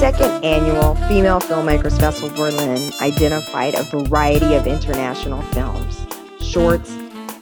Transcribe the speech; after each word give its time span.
second 0.00 0.42
annual 0.42 0.94
Female 1.08 1.40
Filmmakers 1.40 2.00
Festival 2.00 2.34
Berlin 2.34 2.90
identified 3.02 3.74
a 3.74 3.82
variety 3.82 4.54
of 4.54 4.66
international 4.66 5.42
films, 5.52 6.06
shorts, 6.40 6.90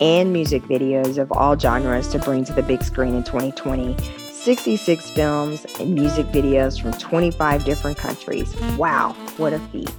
and 0.00 0.32
music 0.32 0.64
videos 0.64 1.18
of 1.18 1.30
all 1.30 1.56
genres 1.56 2.08
to 2.08 2.18
bring 2.18 2.44
to 2.44 2.52
the 2.52 2.62
big 2.64 2.82
screen 2.82 3.14
in 3.14 3.22
2020. 3.22 3.96
66 4.32 5.10
films 5.10 5.66
and 5.78 5.94
music 5.94 6.26
videos 6.26 6.82
from 6.82 6.90
25 6.94 7.64
different 7.64 7.96
countries. 7.96 8.52
Wow, 8.76 9.12
what 9.36 9.52
a 9.52 9.60
feat! 9.70 9.94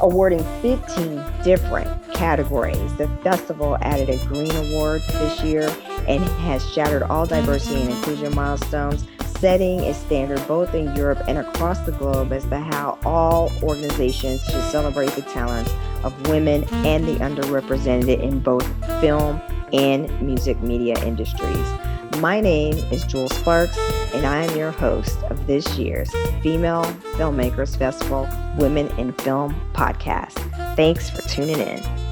Awarding 0.00 0.42
15 0.62 1.22
different 1.44 2.12
categories, 2.12 2.92
the 2.96 3.06
festival 3.22 3.78
added 3.82 4.08
a 4.08 4.18
Green 4.26 4.50
Award 4.50 5.00
this 5.12 5.44
year 5.44 5.72
and 6.08 6.24
has 6.40 6.68
shattered 6.72 7.04
all 7.04 7.24
diversity 7.24 7.82
and 7.82 7.90
inclusion 7.90 8.34
milestones 8.34 9.06
setting 9.38 9.80
a 9.80 9.94
standard 9.94 10.46
both 10.46 10.74
in 10.74 10.94
Europe 10.94 11.22
and 11.28 11.38
across 11.38 11.78
the 11.80 11.92
globe 11.92 12.32
as 12.32 12.44
to 12.46 12.58
how 12.58 12.98
all 13.04 13.50
organizations 13.62 14.42
should 14.44 14.62
celebrate 14.70 15.10
the 15.12 15.22
talents 15.22 15.72
of 16.02 16.28
women 16.28 16.64
and 16.86 17.06
the 17.06 17.16
underrepresented 17.16 18.20
in 18.22 18.40
both 18.40 18.66
film 19.00 19.40
and 19.72 20.20
music 20.22 20.60
media 20.62 20.94
industries. 21.04 21.66
My 22.18 22.40
name 22.40 22.74
is 22.92 23.04
Jewel 23.04 23.28
Sparks, 23.28 23.76
and 24.14 24.24
I 24.24 24.44
am 24.44 24.56
your 24.56 24.70
host 24.70 25.20
of 25.24 25.46
this 25.46 25.76
year's 25.76 26.10
Female 26.42 26.84
Filmmakers 27.16 27.76
Festival 27.76 28.28
Women 28.56 28.88
in 28.98 29.12
Film 29.14 29.54
podcast. 29.72 30.34
Thanks 30.76 31.10
for 31.10 31.22
tuning 31.22 31.58
in. 31.58 32.03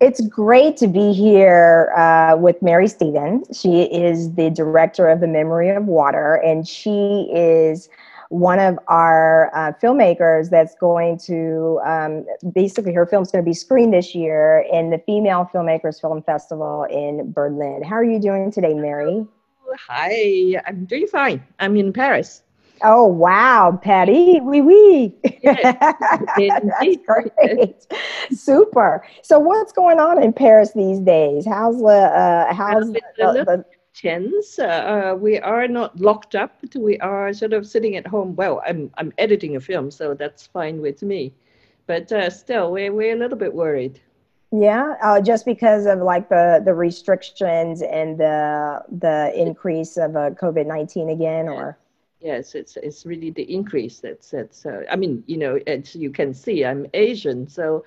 It's 0.00 0.26
great 0.26 0.78
to 0.78 0.88
be 0.88 1.12
here 1.12 1.92
uh, 1.94 2.34
with 2.34 2.62
Mary 2.62 2.88
Stevens. 2.88 3.60
She 3.60 3.82
is 3.82 4.32
the 4.32 4.48
director 4.48 5.06
of 5.08 5.20
The 5.20 5.26
Memory 5.26 5.68
of 5.68 5.84
Water, 5.84 6.36
and 6.36 6.66
she 6.66 7.28
is 7.30 7.90
one 8.30 8.58
of 8.60 8.78
our 8.88 9.54
uh, 9.54 9.72
filmmakers 9.82 10.48
that's 10.48 10.74
going 10.76 11.18
to 11.18 11.80
um, 11.84 12.24
basically 12.54 12.94
her 12.94 13.04
film's 13.04 13.30
going 13.30 13.44
to 13.44 13.48
be 13.48 13.52
screened 13.52 13.92
this 13.92 14.14
year 14.14 14.64
in 14.72 14.88
the 14.88 14.98
Female 15.04 15.50
Filmmakers 15.52 16.00
Film 16.00 16.22
Festival 16.22 16.84
in 16.84 17.30
Berlin. 17.32 17.82
How 17.82 17.96
are 17.96 18.04
you 18.04 18.18
doing 18.18 18.50
today, 18.50 18.72
Mary? 18.72 19.26
Hi, 19.86 20.62
I'm 20.66 20.86
doing 20.86 21.08
fine. 21.08 21.42
I'm 21.58 21.76
in 21.76 21.92
Paris. 21.92 22.42
Oh 22.82 23.04
wow, 23.04 23.78
Patty, 23.82 24.40
wee 24.40 24.60
wee. 24.60 25.14
That's 25.44 26.96
great. 27.06 27.86
Super. 28.32 29.06
So, 29.22 29.38
what's 29.38 29.72
going 29.72 29.98
on 29.98 30.22
in 30.22 30.32
Paris 30.32 30.72
these 30.72 31.00
days? 31.00 31.46
How's 31.46 31.78
the 31.78 31.86
uh, 31.86 32.54
how's 32.54 32.92
the, 32.92 33.00
the, 33.18 33.64
tense? 33.94 34.58
Uh, 34.58 35.14
we 35.18 35.38
are 35.38 35.68
not 35.68 35.98
locked 36.00 36.34
up. 36.34 36.58
We 36.74 36.98
are 36.98 37.32
sort 37.32 37.52
of 37.52 37.66
sitting 37.66 37.96
at 37.96 38.06
home. 38.06 38.34
Well, 38.36 38.62
I'm 38.66 38.90
I'm 38.96 39.12
editing 39.18 39.56
a 39.56 39.60
film, 39.60 39.90
so 39.90 40.14
that's 40.14 40.46
fine 40.46 40.80
with 40.80 41.02
me. 41.02 41.34
But 41.86 42.10
uh, 42.12 42.30
still, 42.30 42.72
we're 42.72 42.92
we're 42.92 43.14
a 43.14 43.18
little 43.18 43.38
bit 43.38 43.52
worried. 43.52 44.00
Yeah, 44.52 44.96
uh, 45.02 45.20
just 45.20 45.44
because 45.44 45.86
of 45.86 46.00
like 46.00 46.28
the 46.28 46.62
the 46.64 46.74
restrictions 46.74 47.82
and 47.82 48.18
the 48.18 48.82
the 48.90 49.32
increase 49.36 49.96
of 49.96 50.16
uh, 50.16 50.30
COVID 50.30 50.66
nineteen 50.66 51.10
again, 51.10 51.48
or 51.48 51.78
yes 52.20 52.54
it's 52.54 52.76
it's 52.76 53.06
really 53.06 53.30
the 53.30 53.42
increase 53.42 54.00
that's 54.00 54.30
that's 54.30 54.66
uh, 54.66 54.82
i 54.90 54.96
mean 54.96 55.24
you 55.26 55.36
know 55.36 55.58
as 55.66 55.94
you 55.94 56.10
can 56.10 56.34
see 56.34 56.64
i'm 56.64 56.86
asian 56.94 57.48
so 57.48 57.84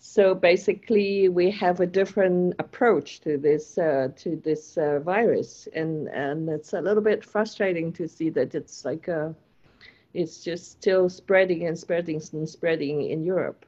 so 0.00 0.34
basically 0.34 1.28
we 1.28 1.50
have 1.50 1.80
a 1.80 1.86
different 1.86 2.54
approach 2.58 3.20
to 3.20 3.36
this 3.36 3.78
uh, 3.78 4.08
to 4.16 4.36
this 4.36 4.76
uh, 4.78 5.00
virus. 5.00 5.68
And 5.74 6.08
and 6.08 6.48
it's 6.48 6.72
a 6.72 6.80
little 6.80 7.02
bit 7.02 7.24
frustrating 7.24 7.92
to 7.94 8.08
see 8.08 8.30
that 8.30 8.54
it's 8.54 8.84
like 8.84 9.08
a, 9.08 9.26
uh, 9.26 9.32
it's 10.14 10.42
just 10.42 10.70
still 10.70 11.08
spreading 11.08 11.66
and 11.66 11.78
spreading 11.78 12.22
and 12.32 12.48
spreading 12.48 13.10
in 13.10 13.24
europe 13.24 13.66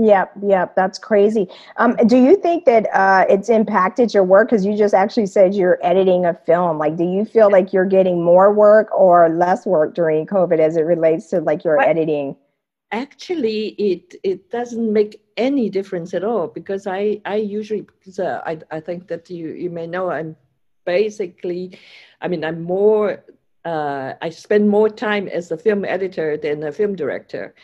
Yep, 0.00 0.32
yep, 0.46 0.76
that's 0.76 0.96
crazy. 0.96 1.48
Um, 1.76 1.96
do 2.06 2.16
you 2.16 2.36
think 2.36 2.66
that 2.66 2.86
uh, 2.94 3.26
it's 3.28 3.48
impacted 3.48 4.14
your 4.14 4.22
work? 4.22 4.48
Because 4.48 4.64
you 4.64 4.76
just 4.76 4.94
actually 4.94 5.26
said 5.26 5.54
you're 5.54 5.80
editing 5.82 6.24
a 6.24 6.34
film. 6.34 6.78
Like, 6.78 6.96
do 6.96 7.02
you 7.02 7.24
feel 7.24 7.50
like 7.50 7.72
you're 7.72 7.84
getting 7.84 8.22
more 8.22 8.52
work 8.52 8.96
or 8.96 9.28
less 9.28 9.66
work 9.66 9.96
during 9.96 10.24
COVID 10.24 10.60
as 10.60 10.76
it 10.76 10.82
relates 10.82 11.26
to 11.30 11.40
like 11.40 11.64
your 11.64 11.78
well, 11.78 11.88
editing? 11.88 12.36
Actually, 12.92 13.70
it 13.70 14.14
it 14.22 14.48
doesn't 14.52 14.92
make 14.92 15.20
any 15.36 15.68
difference 15.68 16.14
at 16.14 16.22
all 16.22 16.46
because 16.46 16.86
I 16.86 17.20
I 17.24 17.34
usually 17.34 17.80
because 17.80 18.20
uh, 18.20 18.40
I 18.46 18.60
I 18.70 18.78
think 18.78 19.08
that 19.08 19.28
you 19.28 19.48
you 19.48 19.68
may 19.68 19.88
know 19.88 20.10
I'm 20.12 20.36
basically, 20.84 21.76
I 22.20 22.28
mean 22.28 22.44
I'm 22.44 22.62
more 22.62 23.24
uh, 23.64 24.12
I 24.22 24.30
spend 24.30 24.68
more 24.68 24.88
time 24.88 25.26
as 25.26 25.50
a 25.50 25.58
film 25.58 25.84
editor 25.84 26.36
than 26.36 26.62
a 26.62 26.70
film 26.70 26.94
director, 26.94 27.56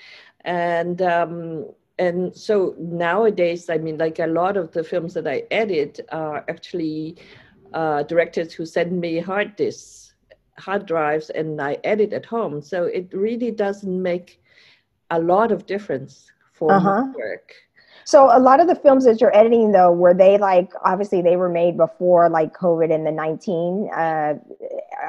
and. 0.44 1.00
Um, 1.00 1.66
and 1.98 2.36
so 2.36 2.74
nowadays, 2.78 3.70
I 3.70 3.78
mean, 3.78 3.98
like 3.98 4.18
a 4.18 4.26
lot 4.26 4.56
of 4.56 4.72
the 4.72 4.82
films 4.82 5.14
that 5.14 5.28
I 5.28 5.44
edit 5.50 6.00
are 6.10 6.44
actually 6.48 7.16
uh, 7.72 8.02
directors 8.02 8.52
who 8.52 8.66
send 8.66 9.00
me 9.00 9.18
hard 9.18 9.54
disks, 9.56 10.14
hard 10.58 10.86
drives, 10.86 11.30
and 11.30 11.60
I 11.60 11.78
edit 11.84 12.12
at 12.12 12.26
home. 12.26 12.62
So 12.62 12.84
it 12.84 13.12
really 13.12 13.52
doesn't 13.52 14.02
make 14.02 14.42
a 15.10 15.20
lot 15.20 15.52
of 15.52 15.66
difference 15.66 16.32
for 16.52 16.72
uh-huh. 16.72 17.04
my 17.06 17.12
work. 17.12 17.52
So 18.06 18.36
a 18.36 18.38
lot 18.38 18.60
of 18.60 18.66
the 18.66 18.74
films 18.74 19.04
that 19.06 19.20
you're 19.20 19.34
editing, 19.34 19.72
though, 19.72 19.92
were 19.92 20.12
they 20.12 20.36
like 20.36 20.72
obviously 20.84 21.22
they 21.22 21.36
were 21.36 21.48
made 21.48 21.76
before 21.76 22.28
like 22.28 22.52
COVID 22.52 22.92
and 22.92 23.06
the 23.06 23.12
19, 23.12 23.88
uh, 23.94 24.34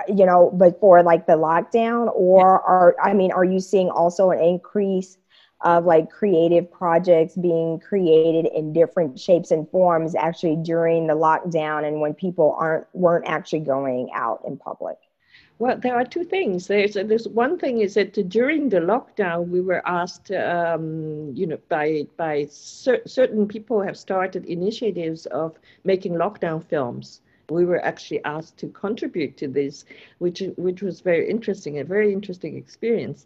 you 0.08 0.26
know, 0.26 0.52
before 0.52 1.04
like 1.04 1.26
the 1.26 1.34
lockdown, 1.34 2.10
or 2.16 2.62
are 2.62 2.96
I 3.04 3.14
mean, 3.14 3.32
are 3.32 3.44
you 3.44 3.60
seeing 3.60 3.90
also 3.90 4.30
an 4.30 4.40
increase? 4.40 5.18
Of 5.62 5.86
like 5.86 6.10
creative 6.10 6.72
projects 6.72 7.36
being 7.36 7.80
created 7.80 8.46
in 8.54 8.74
different 8.74 9.20
shapes 9.20 9.52
and 9.52 9.70
forms 9.70 10.14
actually 10.16 10.58
during 10.58 11.08
the 11.08 11.14
lockdown 11.14 11.88
and 11.88 12.02
when 12.02 12.14
people 12.14 12.56
aren't 12.60 12.88
weren't 12.94 13.26
actually 13.28 13.62
going 13.62 14.10
out 14.14 14.42
in 14.46 14.58
public. 14.58 14.98
Well 15.58 15.78
there 15.78 15.96
are 15.96 16.04
two 16.04 16.26
things. 16.26 16.68
There's, 16.68 16.96
there's 16.96 17.30
one 17.30 17.58
thing 17.58 17.80
is 17.80 17.94
that 17.94 18.14
during 18.28 18.68
the 18.68 18.82
lockdown 18.82 19.48
we 19.48 19.62
were 19.62 19.82
asked 19.88 20.30
um, 20.32 21.32
you 21.34 21.48
know 21.48 21.60
by 21.70 22.06
by 22.18 22.48
cer- 22.50 23.08
certain 23.08 23.48
people 23.48 23.82
have 23.82 23.98
started 23.98 24.46
initiatives 24.46 25.26
of 25.28 25.58
making 25.86 26.14
lockdown 26.14 26.64
films. 26.66 27.22
We 27.50 27.64
were 27.64 27.84
actually 27.86 28.24
asked 28.26 28.58
to 28.58 28.68
contribute 28.68 29.38
to 29.38 29.48
this 29.48 29.86
which 30.18 30.44
which 30.58 30.82
was 30.82 31.00
very 31.00 31.30
interesting 31.30 31.80
a 31.80 31.86
very 31.86 32.12
interesting 32.12 32.58
experience. 32.58 33.26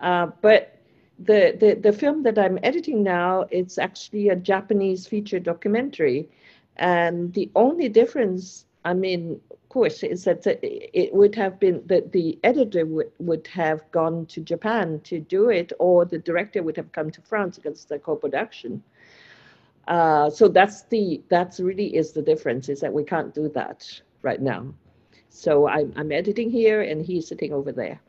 Uh, 0.00 0.28
but 0.40 0.79
the, 1.20 1.56
the, 1.58 1.74
the 1.74 1.92
film 1.92 2.22
that 2.22 2.38
I'm 2.38 2.58
editing 2.62 3.02
now, 3.02 3.46
it's 3.50 3.78
actually 3.78 4.30
a 4.30 4.36
Japanese 4.36 5.06
feature 5.06 5.38
documentary. 5.38 6.28
And 6.76 7.32
the 7.34 7.50
only 7.54 7.88
difference, 7.88 8.64
I 8.84 8.94
mean, 8.94 9.40
of 9.50 9.68
course, 9.68 10.02
is 10.02 10.24
that 10.24 10.46
it 10.46 11.12
would 11.12 11.34
have 11.34 11.60
been 11.60 11.82
that 11.86 12.12
the 12.12 12.38
editor 12.42 12.86
would, 12.86 13.12
would 13.18 13.46
have 13.48 13.88
gone 13.90 14.26
to 14.26 14.40
Japan 14.40 15.00
to 15.04 15.20
do 15.20 15.50
it, 15.50 15.72
or 15.78 16.04
the 16.04 16.18
director 16.18 16.62
would 16.62 16.76
have 16.76 16.90
come 16.92 17.10
to 17.10 17.20
France 17.20 17.58
against 17.58 17.88
the 17.88 17.98
co-production. 17.98 18.82
Uh, 19.88 20.30
so 20.30 20.48
that's 20.48 20.82
the 20.84 21.20
that's 21.28 21.58
really 21.58 21.96
is 21.96 22.12
the 22.12 22.22
difference 22.22 22.68
is 22.68 22.80
that 22.80 22.92
we 22.92 23.02
can't 23.02 23.34
do 23.34 23.48
that 23.48 24.00
right 24.22 24.40
now. 24.40 24.72
So 25.28 25.68
I'm, 25.68 25.92
I'm 25.96 26.12
editing 26.12 26.50
here 26.50 26.82
and 26.82 27.04
he's 27.04 27.28
sitting 27.28 27.52
over 27.52 27.72
there 27.72 28.00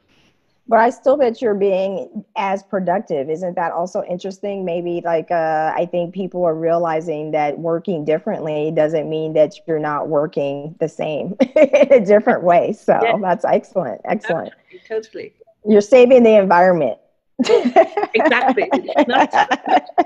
but 0.72 0.80
I 0.80 0.90
still 0.90 1.18
bet 1.18 1.42
you're 1.42 1.54
being 1.54 2.24
as 2.38 2.64
productive. 2.64 3.30
Isn't 3.30 3.58
that 3.58 3.74
also 3.74 4.04
interesting? 4.04 4.64
Maybe 4.64 5.02
like 5.04 5.30
uh, 5.30 5.74
I 5.76 5.86
think 5.86 6.14
people 6.14 6.46
are 6.46 6.56
realizing 6.56 7.32
that 7.32 7.59
working 7.59 8.06
differently 8.06 8.72
doesn't 8.72 9.10
mean 9.10 9.34
that 9.34 9.54
you're 9.68 9.80
not 9.80 10.07
working 10.07 10.74
the 10.80 10.88
same 10.88 11.36
in 11.57 11.92
a 11.92 12.00
different 12.00 12.44
way. 12.44 12.72
So 12.72 12.98
yeah. 13.04 13.18
that's 13.22 13.44
excellent. 13.44 14.00
Excellent. 14.06 14.54
Totally. 14.88 15.34
You're 15.68 15.81
saving 15.81 16.24
the 16.24 16.38
environment. 16.38 16.98
exactly. 18.13 18.69
Not, 19.10 19.34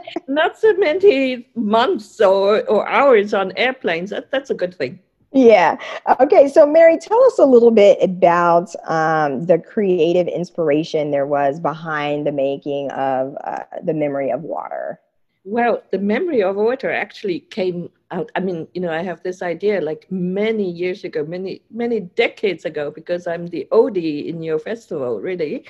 not 0.28 0.58
so 0.58 0.74
many 0.78 1.48
months 1.54 2.20
or, 2.20 2.64
or 2.68 2.90
hours 2.90 3.36
on 3.36 3.54
airplanes. 3.56 4.10
That, 4.10 4.32
that's 4.32 4.50
a 4.50 4.56
good 4.56 4.74
thing. 4.74 5.00
Yeah. 5.36 5.78
Okay. 6.22 6.48
So, 6.48 6.66
Mary, 6.66 6.98
tell 6.98 7.22
us 7.26 7.38
a 7.40 7.46
little 7.46 7.70
bit 7.70 7.98
about 8.02 8.74
um, 8.86 9.46
the 9.46 9.60
creative 9.60 10.30
inspiration 10.30 11.12
there 11.12 11.28
was 11.28 11.60
behind 11.60 12.26
the 12.26 12.32
making 12.32 12.90
of 12.92 13.36
uh, 13.44 13.64
The 13.84 13.94
Memory 13.94 14.32
of 14.32 14.44
Water. 14.44 15.02
Well, 15.44 15.84
The 15.92 16.00
Memory 16.00 16.42
of 16.42 16.56
Water 16.56 16.90
actually 16.90 17.42
came 17.42 17.90
out. 18.12 18.32
I 18.36 18.40
mean, 18.40 18.66
you 18.74 18.80
know, 18.80 18.92
I 18.92 19.04
have 19.04 19.24
this 19.24 19.42
idea 19.42 19.82
like 19.82 20.10
many 20.10 20.72
years 20.72 21.04
ago, 21.04 21.26
many, 21.26 21.62
many 21.70 22.00
decades 22.00 22.64
ago, 22.64 22.90
because 22.90 23.28
I'm 23.28 23.48
the 23.48 23.68
OD 23.74 23.98
in 23.98 24.42
your 24.42 24.58
festival, 24.58 25.20
really. 25.20 25.66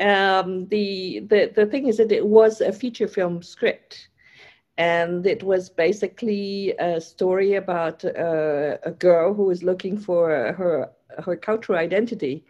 Um, 0.00 0.66
the, 0.66 1.20
the, 1.20 1.52
the 1.54 1.66
thing 1.66 1.86
is 1.86 1.98
that 1.98 2.10
it 2.10 2.26
was 2.26 2.60
a 2.60 2.72
feature 2.72 3.06
film 3.06 3.44
script 3.44 4.08
and 4.76 5.26
it 5.26 5.42
was 5.42 5.70
basically 5.70 6.74
a 6.78 7.00
story 7.00 7.54
about 7.54 8.04
uh, 8.04 8.76
a 8.82 8.90
girl 8.90 9.32
who 9.32 9.44
was 9.44 9.62
looking 9.62 9.96
for 9.98 10.28
her 10.52 10.90
her 11.24 11.36
cultural 11.36 11.78
identity. 11.78 12.44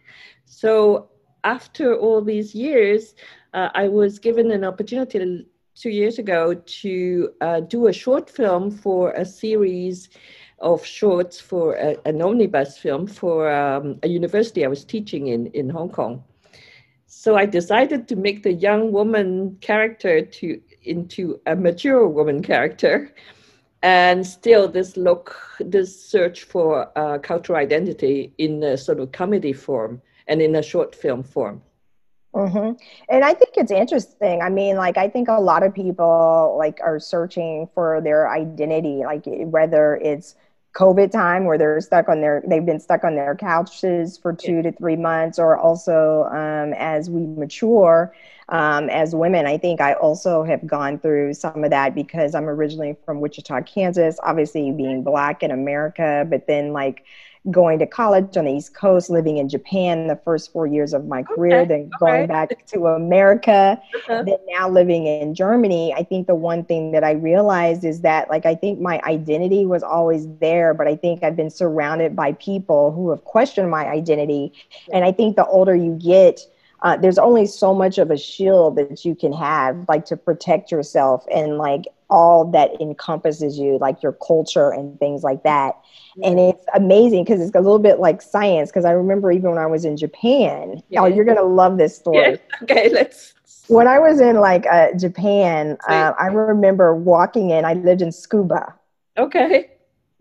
So 0.47 1.09
after 1.45 1.95
all 1.95 2.23
these 2.23 2.55
years, 2.55 3.15
uh, 3.53 3.69
I 3.75 3.89
was 3.89 4.19
given 4.19 4.51
an 4.51 4.65
opportunity 4.65 5.47
two 5.75 5.91
years 5.91 6.19
ago 6.19 6.55
to 6.55 7.31
uh, 7.41 7.61
do 7.61 7.89
a 7.89 7.93
short 7.93 8.31
film 8.31 8.71
for 8.71 9.11
a 9.13 9.25
series 9.25 10.09
of 10.61 10.85
shorts 10.85 11.39
for 11.41 11.75
a, 11.75 11.97
an 12.07 12.23
omnibus 12.23 12.79
film 12.79 13.07
for 13.07 13.53
um, 13.53 13.99
a 14.03 14.09
university 14.09 14.65
I 14.65 14.69
was 14.69 14.85
teaching 14.85 15.27
in 15.27 15.49
in 15.49 15.69
Hong 15.69 15.91
Kong. 15.91 16.25
So 17.07 17.37
I 17.37 17.47
decided 17.47 18.09
to 18.09 18.17
make 18.17 18.43
the 18.43 18.53
young 18.53 18.93
woman 18.93 19.57
character 19.61 20.23
to 20.23 20.61
into 20.85 21.41
a 21.47 21.57
mature 21.57 22.07
woman 22.07 22.43
character. 22.43 23.13
And 23.83 24.27
still 24.27 24.67
this 24.69 24.97
look 24.97 25.37
this 25.61 25.91
search 26.03 26.45
for 26.45 26.91
uh, 26.97 27.19
cultural 27.19 27.59
identity 27.59 28.33
in 28.39 28.63
a 28.63 28.79
sort 28.79 28.99
of 28.99 29.13
comedy 29.13 29.53
form 29.53 30.01
and 30.27 30.41
in 30.41 30.57
a 30.57 30.63
short 30.63 30.95
film 30.95 31.23
form. 31.23 31.63
Mm-hmm. 32.35 32.73
and 33.11 33.25
i 33.25 33.33
think 33.33 33.51
it's 33.57 33.71
interesting. 33.71 34.43
I 34.43 34.49
mean 34.49 34.75
like 34.75 34.97
i 34.97 35.09
think 35.09 35.29
a 35.29 35.41
lot 35.41 35.63
of 35.63 35.73
people 35.73 36.57
like 36.59 36.81
are 36.83 36.99
searching 36.99 37.69
for 37.75 38.01
their 38.01 38.29
identity 38.29 39.03
like 39.05 39.23
whether 39.27 39.95
it's 40.03 40.35
COVID 40.75 41.11
time 41.11 41.45
where 41.45 41.57
they're 41.57 41.81
stuck 41.81 42.09
on 42.09 42.21
their, 42.21 42.43
they've 42.47 42.67
been 42.67 42.81
stuck 42.81 43.05
on 43.05 43.15
their 43.15 43.35
couches 43.37 44.19
for 44.19 44.33
two 44.33 44.61
to 44.63 44.73
three 44.73 44.97
months, 44.97 45.39
or 45.39 45.57
also 45.57 46.25
um, 46.25 46.75
as 46.75 47.09
we 47.09 47.27
mature 47.27 48.13
um, 48.49 48.91
as 48.91 49.15
women. 49.15 49.47
I 49.47 49.57
think 49.57 49.81
I 49.81 49.95
also 49.95 50.43
have 50.43 50.67
gone 50.67 50.99
through 50.99 51.35
some 51.35 51.65
of 51.65 51.71
that 51.71 51.95
because 51.95 52.35
I'm 52.35 52.49
originally 52.49 52.97
from 53.05 53.21
Wichita, 53.21 53.63
Kansas, 53.63 54.19
obviously 54.23 54.73
being 54.73 55.03
Black 55.03 55.43
in 55.43 55.51
America, 55.51 56.27
but 56.29 56.47
then 56.47 56.73
like, 56.73 57.05
going 57.51 57.79
to 57.79 57.87
college 57.87 58.37
on 58.39 58.47
the 58.47 58.53
East 58.53 58.75
Coast, 58.75 59.11
living 59.11 59.37
in 59.37 59.51
Japan 59.51 60.07
the 60.07 60.17
first 60.17 60.51
four 60.51 60.67
years 60.67 60.95
of 60.95 61.07
my 61.07 61.23
career, 61.23 61.61
okay. 61.61 61.69
then 61.69 61.91
going 61.99 62.23
okay. 62.23 62.27
back 62.27 62.67
to 62.67 62.87
America, 62.87 63.79
uh-huh. 63.95 64.23
then 64.23 64.39
now 64.49 64.69
living 64.69 65.07
in 65.07 65.35
Germany. 65.35 65.93
I 65.93 66.05
think 66.05 66.27
the 66.27 66.35
one 66.35 66.65
thing 66.65 66.93
that 66.93 67.05
I 67.05 67.13
realized 67.13 67.85
is 67.85 68.01
that, 68.01 68.31
like, 68.31 68.47
I 68.47 68.55
think 68.55 68.81
my 68.81 68.99
identity 69.05 69.67
was 69.67 69.83
always 69.83 70.27
there, 70.41 70.73
but 70.73 70.87
I 70.87 70.97
think 70.97 71.23
I've 71.23 71.37
been 71.37 71.51
surrounded 71.51 72.17
by 72.17 72.33
people 72.33 72.93
who 72.93 73.11
have 73.11 73.25
questioned 73.25 73.71
my 73.71 73.87
identity. 73.89 74.53
And 74.93 75.05
I 75.05 75.13
think 75.13 75.37
the 75.37 75.47
older 75.47 75.77
you 75.77 75.99
get, 76.03 76.41
uh, 76.81 76.97
there's 76.97 77.19
only 77.19 77.47
so 77.47 77.75
much 77.75 77.99
of 77.99 78.11
a 78.11 78.17
shield 78.17 78.77
that 78.77 79.05
you 79.05 79.15
can 79.15 79.33
have, 79.35 79.85
like, 79.89 80.07
to 80.07 80.17
protect 80.17 80.71
yourself 80.71 81.27
and, 81.31 81.59
like, 81.59 81.85
all 82.15 82.45
that 82.53 82.81
encompasses 82.81 83.59
you, 83.59 83.79
like 83.79 84.03
your 84.03 84.13
culture 84.13 84.71
and 84.71 84.99
things 85.01 85.23
like 85.23 85.43
that 85.43 85.75
and 86.23 86.39
it's 86.39 86.65
amazing 86.75 87.25
because 87.25 87.41
it's 87.41 87.55
a 87.55 87.61
little 87.61 87.79
bit 87.79 87.99
like 87.99 88.23
science 88.23 88.71
because 88.71 88.85
i 88.85 88.91
remember 88.91 89.33
even 89.33 89.51
when 89.51 89.59
i 89.59 89.67
was 89.67 89.85
in 89.85 89.97
japan 89.97 90.83
yeah. 90.89 91.03
oh 91.03 91.07
you're 91.07 91.25
gonna 91.25 91.43
love 91.43 91.79
this 91.79 91.97
story 92.03 92.17
yeah. 92.17 92.37
okay 92.63 92.89
let's 92.91 93.35
when 93.69 93.89
i 93.89 93.99
was 93.99 94.21
in 94.21 94.37
like 94.37 94.67
uh, 94.67 94.89
japan 94.97 95.77
uh, 95.89 96.13
i 96.19 96.27
remember 96.27 96.95
walking 96.95 97.51
in 97.51 97.65
i 97.65 97.75
lived 97.75 98.03
in 98.03 98.09
Tsukuba. 98.09 98.75
okay 99.17 99.71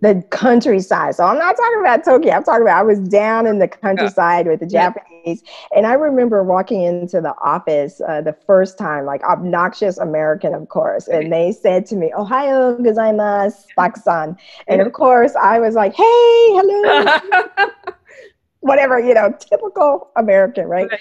the 0.03 0.21
countryside. 0.31 1.15
So 1.15 1.23
I'm 1.23 1.37
not 1.37 1.55
talking 1.55 1.79
about 1.79 2.03
Tokyo. 2.03 2.33
I'm 2.33 2.43
talking 2.43 2.63
about 2.63 2.77
I 2.77 2.83
was 2.83 2.99
down 2.99 3.47
in 3.47 3.59
the 3.59 3.69
countryside 3.69 4.45
yeah. 4.45 4.51
with 4.51 4.59
the 4.59 4.65
Japanese, 4.65 5.41
yeah. 5.45 5.77
and 5.77 5.87
I 5.87 5.93
remember 5.93 6.43
walking 6.43 6.81
into 6.81 7.21
the 7.21 7.33
office 7.41 8.01
uh, 8.05 8.19
the 8.19 8.33
first 8.45 8.77
time, 8.77 9.05
like 9.05 9.23
obnoxious 9.23 9.97
American, 9.97 10.53
of 10.53 10.67
course, 10.67 11.07
and 11.07 11.31
they 11.31 11.53
said 11.53 11.85
to 11.85 11.95
me, 11.95 12.11
"Ohayo 12.17 12.77
gozaimasu, 12.81 13.65
Baksan," 13.77 14.37
and 14.67 14.81
of 14.81 14.91
course 14.91 15.35
I 15.41 15.59
was 15.59 15.73
like, 15.73 15.93
"Hey, 15.95 16.03
hello," 16.03 17.69
whatever 18.59 18.99
you 18.99 19.13
know, 19.13 19.33
typical 19.39 20.11
American, 20.17 20.67
right? 20.67 20.91
right. 20.91 20.99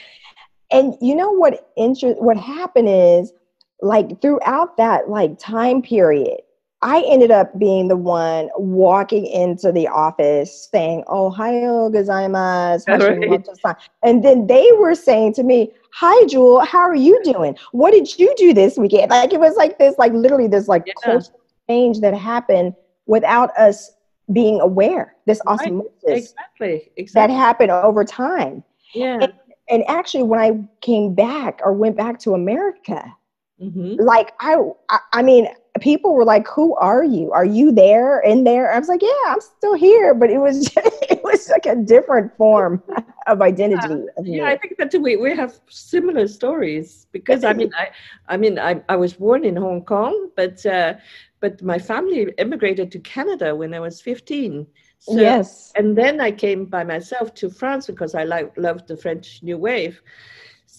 And 0.70 0.94
you 1.00 1.16
know 1.16 1.32
what? 1.32 1.72
Inter- 1.76 2.14
what 2.14 2.36
happened 2.36 2.88
is 2.88 3.32
like 3.80 4.22
throughout 4.22 4.76
that 4.76 5.10
like 5.10 5.40
time 5.40 5.82
period 5.82 6.40
I 6.82 7.04
ended 7.06 7.30
up 7.30 7.56
being 7.58 7.86
the 7.86 7.96
one 7.96 8.50
walking 8.56 9.24
into 9.26 9.70
the 9.70 9.86
office 9.86 10.68
saying, 10.72 11.04
Ohayo 11.06 11.92
gozaimasu. 11.94 13.64
Right. 13.64 13.76
And 14.02 14.24
then 14.24 14.48
they 14.48 14.68
were 14.78 14.96
saying 14.96 15.34
to 15.34 15.44
me, 15.44 15.70
Hi, 15.94 16.26
Jewel, 16.26 16.60
how 16.60 16.80
are 16.80 16.96
you 16.96 17.22
doing? 17.22 17.56
What 17.70 17.92
did 17.92 18.18
you 18.18 18.34
do 18.36 18.52
this 18.52 18.76
weekend? 18.76 19.10
Like 19.10 19.32
it 19.32 19.40
was 19.40 19.56
like 19.56 19.78
this, 19.78 19.96
like 19.98 20.12
literally 20.12 20.48
this 20.48 20.66
like 20.66 20.82
yeah. 20.86 20.94
cultural 21.04 21.40
change 21.68 22.00
that 22.00 22.14
happened 22.14 22.74
without 23.06 23.56
us 23.56 23.92
being 24.32 24.60
aware. 24.60 25.14
This 25.26 25.40
osmosis 25.46 25.92
right. 26.06 26.16
exactly. 26.16 26.90
exactly. 26.96 27.34
that 27.34 27.38
happened 27.38 27.70
over 27.70 28.04
time. 28.04 28.64
Yeah. 28.94 29.18
And, 29.20 29.32
and 29.70 29.84
actually, 29.86 30.24
when 30.24 30.40
I 30.40 30.68
came 30.80 31.14
back 31.14 31.60
or 31.62 31.72
went 31.72 31.96
back 31.96 32.18
to 32.20 32.34
America, 32.34 33.14
Mm-hmm. 33.62 34.02
Like 34.02 34.32
I, 34.40 34.56
I, 34.88 34.98
I 35.12 35.22
mean, 35.22 35.46
people 35.80 36.14
were 36.14 36.24
like, 36.24 36.46
"Who 36.48 36.74
are 36.76 37.04
you? 37.04 37.32
Are 37.32 37.44
you 37.44 37.72
there 37.72 38.20
in 38.20 38.44
there?" 38.44 38.72
I 38.72 38.78
was 38.78 38.88
like, 38.88 39.02
"Yeah, 39.02 39.24
I'm 39.28 39.40
still 39.40 39.74
here," 39.74 40.14
but 40.14 40.30
it 40.30 40.38
was 40.38 40.68
just, 40.68 40.96
it 41.10 41.22
was 41.24 41.48
like 41.48 41.66
a 41.66 41.76
different 41.76 42.36
form 42.36 42.82
of 43.26 43.40
identity. 43.40 44.04
Yeah, 44.22 44.44
yeah 44.44 44.46
I 44.46 44.56
think 44.56 44.76
that 44.78 44.94
we 45.00 45.16
we 45.16 45.34
have 45.34 45.58
similar 45.68 46.28
stories 46.28 47.06
because 47.12 47.44
I 47.44 47.52
mean, 47.52 47.72
I 47.76 47.90
I 48.28 48.36
mean, 48.36 48.58
I 48.58 48.82
I 48.88 48.96
was 48.96 49.14
born 49.14 49.44
in 49.44 49.56
Hong 49.56 49.84
Kong, 49.84 50.30
but 50.36 50.64
uh, 50.66 50.94
but 51.40 51.62
my 51.62 51.78
family 51.78 52.32
immigrated 52.38 52.92
to 52.92 52.98
Canada 53.00 53.54
when 53.54 53.74
I 53.74 53.80
was 53.80 54.00
15. 54.00 54.66
So, 55.00 55.18
yes. 55.18 55.72
And 55.74 55.98
then 55.98 56.20
I 56.20 56.30
came 56.30 56.64
by 56.64 56.84
myself 56.84 57.34
to 57.34 57.50
France 57.50 57.88
because 57.88 58.14
I 58.14 58.22
like 58.22 58.56
loved 58.56 58.86
the 58.86 58.96
French 58.96 59.42
New 59.42 59.58
Wave. 59.58 60.00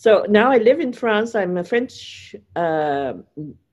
So 0.04 0.26
now 0.28 0.52
I 0.52 0.58
live 0.58 0.82
in 0.82 0.92
France. 0.92 1.34
I'm 1.34 1.56
a 1.56 1.64
French 1.64 2.36
uh, 2.58 3.14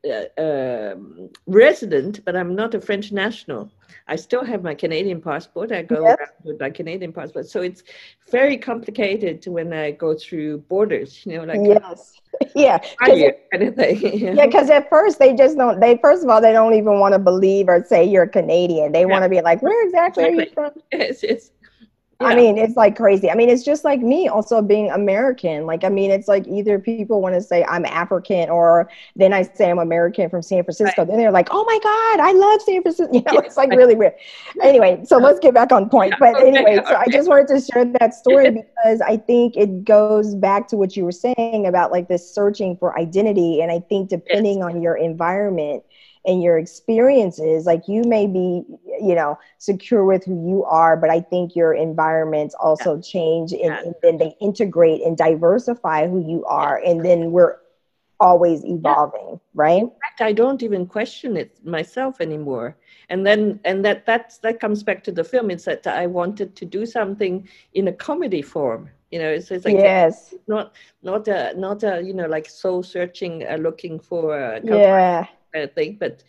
uh, 0.04 0.26
um, 0.38 1.28
resident, 1.48 2.24
but 2.24 2.36
I'm 2.36 2.54
not 2.54 2.72
a 2.72 2.80
French 2.80 3.10
national. 3.10 3.68
I 4.06 4.14
still 4.14 4.44
have 4.44 4.62
my 4.62 4.76
Canadian 4.76 5.20
passport. 5.20 5.72
I 5.72 5.82
go 5.82 6.06
yep. 6.06 6.20
with 6.44 6.60
my 6.60 6.70
Canadian 6.70 7.12
passport. 7.12 7.48
So 7.48 7.62
it's 7.62 7.82
very 8.30 8.56
complicated 8.56 9.44
when 9.48 9.72
I 9.72 9.90
go 9.90 10.14
through 10.14 10.58
borders, 10.68 11.26
you 11.26 11.36
know, 11.36 11.42
like 11.42 11.62
yes. 11.64 12.20
yeah, 12.54 12.78
kind 13.04 13.64
of 13.64 13.74
thing. 13.74 13.98
Yeah, 14.36 14.46
because 14.46 14.70
at 14.70 14.88
first 14.88 15.18
they 15.18 15.34
just 15.34 15.56
don't. 15.56 15.80
They 15.80 15.98
first 16.00 16.22
of 16.22 16.28
all 16.28 16.40
they 16.40 16.52
don't 16.52 16.74
even 16.74 17.00
want 17.00 17.14
to 17.14 17.18
believe 17.18 17.68
or 17.68 17.84
say 17.84 18.04
you're 18.04 18.28
Canadian. 18.28 18.92
They 18.92 19.00
yeah. 19.00 19.06
want 19.06 19.24
to 19.24 19.28
be 19.28 19.40
like, 19.40 19.62
where 19.62 19.84
exactly, 19.84 20.26
exactly, 20.26 20.44
are 20.44 20.46
you 20.46 20.54
from? 20.54 20.82
Yes, 20.92 21.24
it's 21.24 21.50
yeah. 22.20 22.26
I 22.26 22.34
mean, 22.34 22.58
it's 22.58 22.76
like 22.76 22.96
crazy. 22.96 23.30
I 23.30 23.34
mean, 23.34 23.48
it's 23.48 23.62
just 23.64 23.82
like 23.82 24.00
me 24.00 24.28
also 24.28 24.60
being 24.60 24.90
American. 24.90 25.64
Like, 25.64 25.84
I 25.84 25.88
mean, 25.88 26.10
it's 26.10 26.28
like 26.28 26.46
either 26.46 26.78
people 26.78 27.22
want 27.22 27.34
to 27.34 27.40
say 27.40 27.64
I'm 27.64 27.86
African 27.86 28.50
or 28.50 28.90
then 29.16 29.32
I 29.32 29.42
say 29.42 29.70
I'm 29.70 29.78
American 29.78 30.28
from 30.28 30.42
San 30.42 30.62
Francisco. 30.62 31.02
Right. 31.02 31.08
Then 31.08 31.16
they're 31.16 31.30
like, 31.30 31.48
oh 31.50 31.64
my 31.64 31.78
God, 31.82 32.20
I 32.20 32.32
love 32.32 32.62
San 32.62 32.82
Francisco. 32.82 33.10
You 33.20 33.22
know, 33.22 33.32
yeah. 33.32 33.40
it's 33.44 33.56
like 33.56 33.70
really 33.70 33.94
weird. 33.94 34.12
Anyway, 34.62 35.02
so 35.04 35.16
let's 35.16 35.40
get 35.40 35.52
back 35.52 35.72
on 35.72 35.88
point. 35.88 36.14
But 36.20 36.36
anyway, 36.36 36.80
so 36.86 36.94
I 36.94 37.06
just 37.10 37.28
wanted 37.28 37.48
to 37.48 37.60
share 37.60 37.84
that 37.98 38.14
story 38.14 38.50
because 38.84 39.00
I 39.00 39.16
think 39.16 39.56
it 39.56 39.84
goes 39.84 40.34
back 40.34 40.68
to 40.68 40.76
what 40.76 40.96
you 40.96 41.04
were 41.04 41.12
saying 41.12 41.66
about 41.66 41.90
like 41.90 42.08
this 42.08 42.32
searching 42.32 42.76
for 42.76 42.96
identity. 42.98 43.60
And 43.62 43.72
I 43.72 43.80
think 43.80 44.10
depending 44.10 44.58
yes. 44.58 44.66
on 44.66 44.82
your 44.82 44.96
environment, 44.96 45.82
and 46.26 46.42
your 46.42 46.58
experiences 46.58 47.64
like 47.64 47.88
you 47.88 48.04
may 48.04 48.26
be 48.26 48.62
you 49.00 49.14
know 49.14 49.38
secure 49.58 50.04
with 50.04 50.24
who 50.24 50.48
you 50.48 50.64
are 50.64 50.96
but 50.96 51.10
i 51.10 51.20
think 51.20 51.56
your 51.56 51.72
environments 51.74 52.54
also 52.54 52.96
yeah. 52.96 53.02
change 53.02 53.52
and, 53.52 53.62
yeah. 53.62 53.82
and, 53.82 53.94
then 54.02 54.18
they 54.18 54.36
integrate 54.40 55.02
and 55.02 55.16
diversify 55.16 56.08
who 56.08 56.20
you 56.20 56.44
are 56.44 56.80
and 56.84 57.04
then 57.04 57.32
we're 57.32 57.56
always 58.18 58.64
evolving 58.64 59.30
yeah. 59.30 59.36
right 59.54 59.82
in 59.82 59.90
fact 60.02 60.20
i 60.20 60.32
don't 60.32 60.62
even 60.62 60.86
question 60.86 61.36
it 61.36 61.56
myself 61.64 62.20
anymore 62.20 62.76
and 63.08 63.26
then 63.26 63.58
and 63.64 63.84
that 63.84 64.04
that's 64.04 64.38
that 64.38 64.60
comes 64.60 64.82
back 64.82 65.02
to 65.02 65.10
the 65.10 65.24
film 65.24 65.50
it's 65.50 65.64
that 65.64 65.86
i 65.86 66.06
wanted 66.06 66.54
to 66.54 66.64
do 66.64 66.84
something 66.84 67.48
in 67.72 67.88
a 67.88 67.92
comedy 67.92 68.42
form 68.42 68.90
you 69.10 69.18
know 69.18 69.28
it's, 69.28 69.50
it's 69.50 69.64
like 69.64 69.74
yes 69.74 70.34
not 70.46 70.74
not 71.02 71.26
a 71.28 71.54
not 71.56 71.82
a 71.82 72.02
you 72.02 72.12
know 72.12 72.26
like 72.26 72.48
soul 72.48 72.82
searching 72.82 73.46
uh, 73.48 73.56
looking 73.56 73.98
for 73.98 74.38
a 74.38 74.60
yeah 74.62 75.26
kind 75.52 75.64
of 75.64 75.72
thing. 75.72 75.96
But 75.98 76.22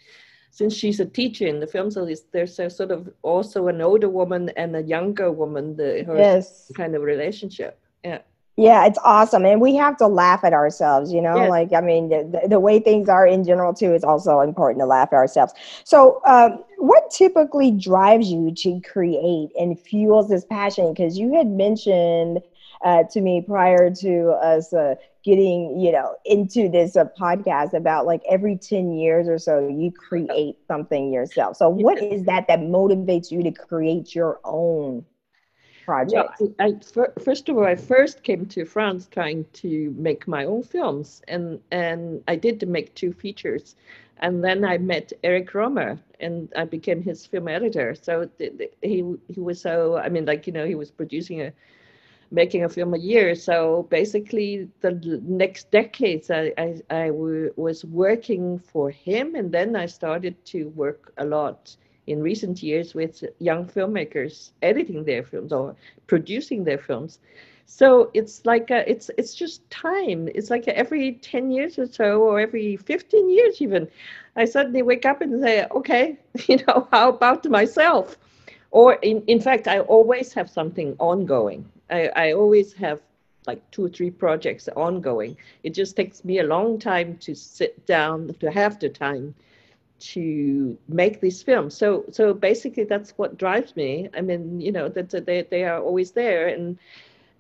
since 0.52 0.74
she's 0.76 1.00
a 1.00 1.06
teacher 1.06 1.48
in 1.48 1.60
the 1.60 1.68
film, 1.68 1.90
so 1.90 2.08
there's 2.32 2.60
a 2.60 2.70
sort 2.70 2.92
of 2.92 3.10
also 3.24 3.70
an 3.70 3.82
older 3.82 4.10
woman 4.10 4.52
and 4.58 4.76
a 4.76 4.84
younger 4.84 5.32
woman, 5.32 5.76
the 5.78 6.04
her 6.06 6.18
yes. 6.18 6.72
kind 6.76 6.94
of 6.94 7.02
relationship. 7.02 7.80
Yeah. 8.04 8.20
Yeah, 8.58 8.86
it's 8.86 9.00
awesome. 9.04 9.46
And 9.46 9.62
we 9.62 9.76
have 9.76 9.96
to 9.98 10.08
laugh 10.08 10.44
at 10.44 10.52
ourselves, 10.54 11.12
you 11.12 11.22
know, 11.22 11.38
yes. 11.38 11.50
like, 11.50 11.74
I 11.74 11.80
mean, 11.80 12.10
the, 12.10 12.42
the, 12.48 12.60
way 12.60 12.80
things 12.80 13.08
are 13.08 13.26
in 13.26 13.46
general, 13.46 13.74
too, 13.74 13.94
is 13.94 14.04
also 14.04 14.42
important 14.42 14.82
to 14.82 14.86
laugh 14.86 15.08
at 15.14 15.16
ourselves. 15.16 15.54
So, 15.86 16.22
um, 16.26 16.62
what 16.78 17.10
typically 17.10 17.72
drives 17.72 18.30
you 18.30 18.54
to 18.56 18.82
create 18.82 19.52
and 19.58 19.80
fuels 19.80 20.28
this 20.28 20.44
passion? 20.44 20.94
Because 20.94 21.18
you 21.18 21.34
had 21.34 21.48
mentioned 21.48 22.42
uh, 22.84 23.04
to 23.12 23.22
me 23.22 23.42
prior 23.42 23.94
to 23.94 24.30
us 24.42 24.74
uh, 24.74 24.96
getting, 25.24 25.80
you 25.80 25.92
know, 25.92 26.16
into 26.26 26.70
this 26.70 26.96
uh, 26.96 27.06
podcast 27.20 27.74
about 27.74 28.06
like 28.06 28.22
every 28.30 28.58
10 28.58 28.94
years 28.94 29.28
or 29.28 29.38
so, 29.38 29.68
you 29.68 29.92
create 29.92 30.58
something 30.68 31.14
yourself. 31.14 31.58
So, 31.58 31.70
what 31.70 32.02
is 32.02 32.24
that 32.26 32.48
that 32.48 32.60
motivates 32.60 33.32
you 33.32 33.44
to 33.44 33.52
create 33.52 34.16
your 34.16 34.40
own 34.44 35.06
project? 35.86 36.40
Well, 36.40 36.54
I, 36.60 36.66
I, 36.66 37.20
first 37.24 37.50
of 37.50 37.58
all, 37.58 37.66
I 37.66 37.76
first 37.76 38.24
came 38.24 38.46
to 38.48 38.66
France 38.66 39.08
trying 39.12 39.46
to 39.54 39.94
make 39.98 40.28
my 40.28 40.46
own 40.46 40.64
films, 40.64 41.22
and 41.28 41.60
and 41.72 42.24
I 42.28 42.36
did 42.36 42.68
make 42.68 42.96
two 42.96 43.14
features, 43.14 43.76
and 44.18 44.44
then 44.44 44.64
I 44.64 44.78
met 44.78 45.14
Eric 45.24 45.52
Rohmer, 45.52 46.00
and 46.20 46.52
I 46.56 46.66
became 46.66 47.02
his 47.02 47.26
film 47.26 47.48
editor. 47.48 47.96
So 47.96 48.30
he 48.82 49.16
he 49.28 49.40
was 49.40 49.62
so 49.62 49.98
I 49.98 50.10
mean, 50.10 50.26
like 50.26 50.48
you 50.48 50.54
know, 50.54 50.66
he 50.66 50.76
was 50.76 50.92
producing 50.92 51.42
a 51.42 51.54
making 52.32 52.64
a 52.64 52.70
film 52.70 52.94
a 52.94 52.98
year. 52.98 53.36
So 53.36 53.88
basically, 53.90 54.70
the 54.82 55.22
next 55.26 55.72
decades, 55.72 56.32
I, 56.32 56.54
I, 56.58 56.82
I 56.90 57.08
w- 57.08 57.54
was 57.58 57.86
working 57.86 58.60
for 58.60 58.90
him, 58.90 59.36
and 59.36 59.52
then 59.52 59.76
I 59.76 59.86
started 59.88 60.44
to 60.46 60.70
work 60.70 61.14
a 61.18 61.26
lot 61.26 61.76
in 62.08 62.22
recent 62.22 62.64
years 62.64 62.94
with 62.96 63.24
young 63.40 63.66
filmmakers 63.66 64.52
editing 64.62 65.04
their 65.06 65.24
films 65.24 65.52
or 65.54 65.76
producing 66.08 66.64
their 66.64 66.78
films. 66.78 67.20
So 67.66 68.10
it's 68.14 68.46
like 68.46 68.70
a, 68.72 68.90
it's 68.90 69.10
it's 69.18 69.34
just 69.36 69.70
time. 69.70 70.28
It's 70.36 70.50
like 70.50 70.68
every 70.68 71.14
ten 71.14 71.52
years 71.52 71.78
or 71.80 71.86
so, 71.88 72.22
or 72.22 72.40
every 72.40 72.76
fifteen 72.78 73.30
years 73.30 73.62
even, 73.62 73.88
I 74.36 74.46
suddenly 74.46 74.82
wake 74.82 75.06
up 75.06 75.22
and 75.22 75.42
say, 75.42 75.66
okay, 75.72 76.18
you 76.48 76.58
know, 76.68 76.88
how 76.92 77.10
about 77.10 77.46
myself? 77.50 78.18
Or 78.72 78.94
in 78.96 79.24
in 79.28 79.40
fact, 79.40 79.68
I 79.68 79.80
always 79.80 80.34
have 80.34 80.50
something 80.50 80.96
ongoing. 81.00 81.66
I, 81.92 82.10
I 82.16 82.34
always 82.34 82.74
have 82.74 83.02
like 83.48 83.70
two 83.72 83.86
or 83.86 83.90
three 83.90 84.12
projects 84.12 84.70
ongoing. 84.76 85.38
It 85.64 85.74
just 85.74 85.96
takes 85.96 86.24
me 86.24 86.40
a 86.40 86.44
long 86.44 86.80
time 86.80 87.18
to 87.20 87.36
sit 87.36 87.86
down 87.86 88.34
to 88.40 88.52
have 88.52 88.80
the 88.80 88.90
time 88.90 89.36
to 90.00 90.78
make 90.88 91.22
these 91.22 91.44
films. 91.44 91.76
So 91.76 92.06
so 92.12 92.34
basically 92.34 92.86
that's 92.86 93.12
what 93.18 93.38
drives 93.38 93.76
me. 93.76 94.10
I 94.16 94.22
mean, 94.22 94.60
you 94.62 94.72
know, 94.72 94.90
that 94.90 95.10
they 95.26 95.44
they 95.44 95.64
are 95.64 95.82
always 95.82 96.12
there 96.12 96.48
and 96.48 96.78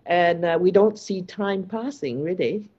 and 0.05 0.45
uh, 0.45 0.57
we 0.61 0.71
don't 0.71 0.97
see 0.99 1.21
time 1.21 1.63
passing 1.63 2.23
really. 2.23 2.69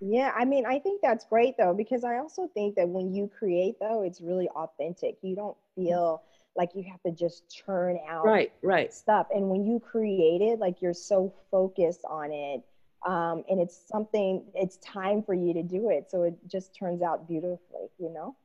Yeah, 0.00 0.32
I 0.36 0.44
mean, 0.44 0.66
I 0.66 0.78
think 0.80 1.00
that's 1.02 1.24
great 1.26 1.56
though 1.56 1.74
because 1.74 2.04
I 2.04 2.18
also 2.18 2.48
think 2.54 2.74
that 2.76 2.88
when 2.88 3.14
you 3.14 3.30
create 3.38 3.76
though, 3.80 4.02
it's 4.02 4.20
really 4.20 4.48
authentic. 4.50 5.16
You 5.22 5.36
don't 5.36 5.56
feel 5.76 6.22
like 6.56 6.70
you 6.74 6.84
have 6.90 7.02
to 7.02 7.12
just 7.12 7.48
churn 7.48 7.98
out 8.08 8.24
right, 8.24 8.52
right 8.62 8.92
stuff. 8.92 9.26
And 9.34 9.48
when 9.48 9.64
you 9.64 9.80
create 9.80 10.42
it, 10.42 10.58
like 10.58 10.82
you're 10.82 10.94
so 10.94 11.32
focused 11.50 12.04
on 12.08 12.30
it, 12.32 12.62
um, 13.06 13.44
and 13.48 13.60
it's 13.60 13.80
something. 13.88 14.44
It's 14.54 14.76
time 14.78 15.22
for 15.22 15.34
you 15.34 15.54
to 15.54 15.62
do 15.62 15.90
it, 15.90 16.10
so 16.10 16.22
it 16.24 16.34
just 16.46 16.74
turns 16.74 17.02
out 17.02 17.26
beautifully. 17.28 17.88
You 17.98 18.12
know. 18.12 18.36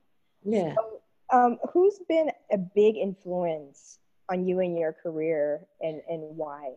Yeah. 0.44 0.74
So, 0.74 1.00
um, 1.36 1.58
who's 1.72 1.98
been 2.08 2.30
a 2.50 2.58
big 2.58 2.96
influence 2.96 3.98
on 4.30 4.46
you 4.46 4.60
and 4.60 4.78
your 4.78 4.92
career 4.92 5.60
and, 5.80 6.00
and 6.08 6.36
why? 6.36 6.74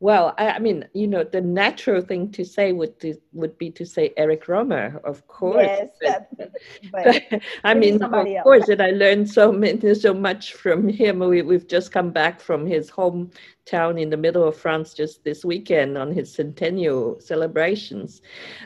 Well, 0.00 0.34
I, 0.36 0.50
I, 0.50 0.58
mean, 0.58 0.86
you 0.92 1.06
know, 1.06 1.24
the 1.24 1.40
natural 1.40 2.02
thing 2.02 2.30
to 2.32 2.44
say 2.44 2.72
would 2.72 2.98
to, 3.00 3.14
would 3.32 3.56
be 3.56 3.70
to 3.70 3.86
say 3.86 4.12
Eric 4.16 4.46
Rohmer, 4.46 5.02
of 5.04 5.26
course. 5.28 5.88
Yes, 6.02 6.24
but, 6.36 6.52
but, 6.92 7.42
I 7.62 7.74
mean, 7.74 8.02
of 8.02 8.12
else. 8.12 8.42
course, 8.42 8.68
and 8.68 8.82
I 8.82 8.90
learned 8.90 9.30
so 9.30 9.52
many, 9.52 9.94
so 9.94 10.12
much 10.12 10.54
from 10.54 10.88
him. 10.88 11.20
We, 11.20 11.42
we've 11.42 11.68
just 11.68 11.92
come 11.92 12.10
back 12.10 12.40
from 12.40 12.66
his 12.66 12.90
hometown 12.90 14.00
in 14.00 14.10
the 14.10 14.16
middle 14.16 14.46
of 14.46 14.56
France 14.56 14.94
just 14.94 15.22
this 15.22 15.44
weekend 15.44 15.96
on 15.96 16.12
his 16.12 16.32
centennial 16.32 17.20
celebrations. 17.20 18.20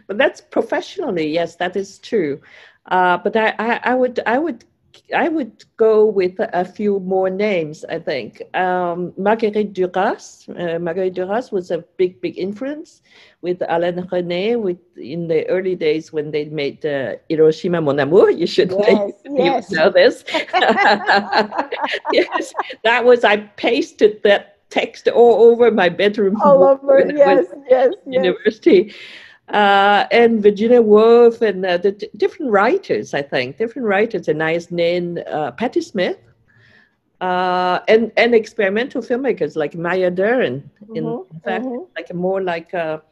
But 0.07 0.17
that's 0.17 0.41
professionally, 0.41 1.29
yes, 1.29 1.57
that 1.57 1.77
is 1.77 1.99
true. 1.99 2.41
Uh, 2.91 3.19
but 3.19 3.37
I, 3.37 3.55
I, 3.59 3.81
I, 3.85 3.95
would 3.95 4.19
I 4.25 4.39
would 4.39 4.65
I 5.15 5.29
would 5.29 5.65
go 5.77 6.05
with 6.05 6.35
a 6.39 6.65
few 6.65 7.01
more 7.01 7.31
names. 7.31 7.85
I 7.89 7.99
think 7.99 8.43
um, 8.55 9.13
Marguerite 9.17 9.73
Duras. 9.73 10.49
Uh, 10.49 10.79
Marguerite 10.79 11.15
Duras 11.15 11.51
was 11.51 11.71
a 11.71 11.79
big 11.97 12.21
big 12.21 12.39
influence 12.39 13.03
with 13.41 13.63
Alain 13.69 13.97
Resnais. 13.97 14.61
With 14.61 14.79
in 14.97 15.29
the 15.29 15.49
early 15.49 15.75
days 15.75 16.13
when 16.13 16.31
they 16.31 16.47
made 16.47 16.85
uh, 16.85 17.15
Hiroshima 17.29 17.81
Mon 17.81 17.99
Amour. 18.01 18.31
You 18.31 18.47
should 18.47 18.71
yes, 18.71 19.13
yes. 19.25 19.71
know 19.71 19.91
this. 19.91 20.25
yes, 22.13 22.53
that 22.85 23.05
was 23.05 23.25
I 23.25 23.39
pasted 23.57 24.23
that 24.25 24.69
text 24.71 25.09
all 25.09 25.51
over 25.51 25.71
my 25.71 25.89
bedroom. 25.89 26.41
All 26.43 26.63
over, 26.63 27.05
yes, 27.11 27.47
yes, 27.69 27.95
university. 28.07 28.87
Yes 28.89 28.97
uh, 29.51 30.07
and 30.11 30.43
Virginia 30.43 30.83
Woolf 30.83 31.41
and 31.41 31.65
uh, 31.65 31.79
the 31.79 31.93
d- 31.93 32.11
different 32.17 32.53
writers, 32.53 33.15
I 33.15 33.23
think, 33.23 33.57
different 33.57 33.89
writers, 33.89 34.29
Anais 34.29 34.67
Nin, 34.71 35.25
uh, 35.27 35.53
Patti 35.53 35.81
Smith, 35.81 36.19
uh, 37.21 37.81
and 37.89 38.13
and 38.17 38.35
experimental 38.35 39.03
filmmakers 39.03 39.57
like 39.57 39.75
Maya 39.75 40.11
Deren. 40.11 40.69
In, 40.95 41.05
mm-hmm, 41.05 41.35
in 41.35 41.41
fact, 41.41 41.65
mm-hmm. 41.65 41.85
like 41.97 42.11
a 42.11 42.15
more 42.15 42.43
like 42.43 42.75
a, 42.75 43.03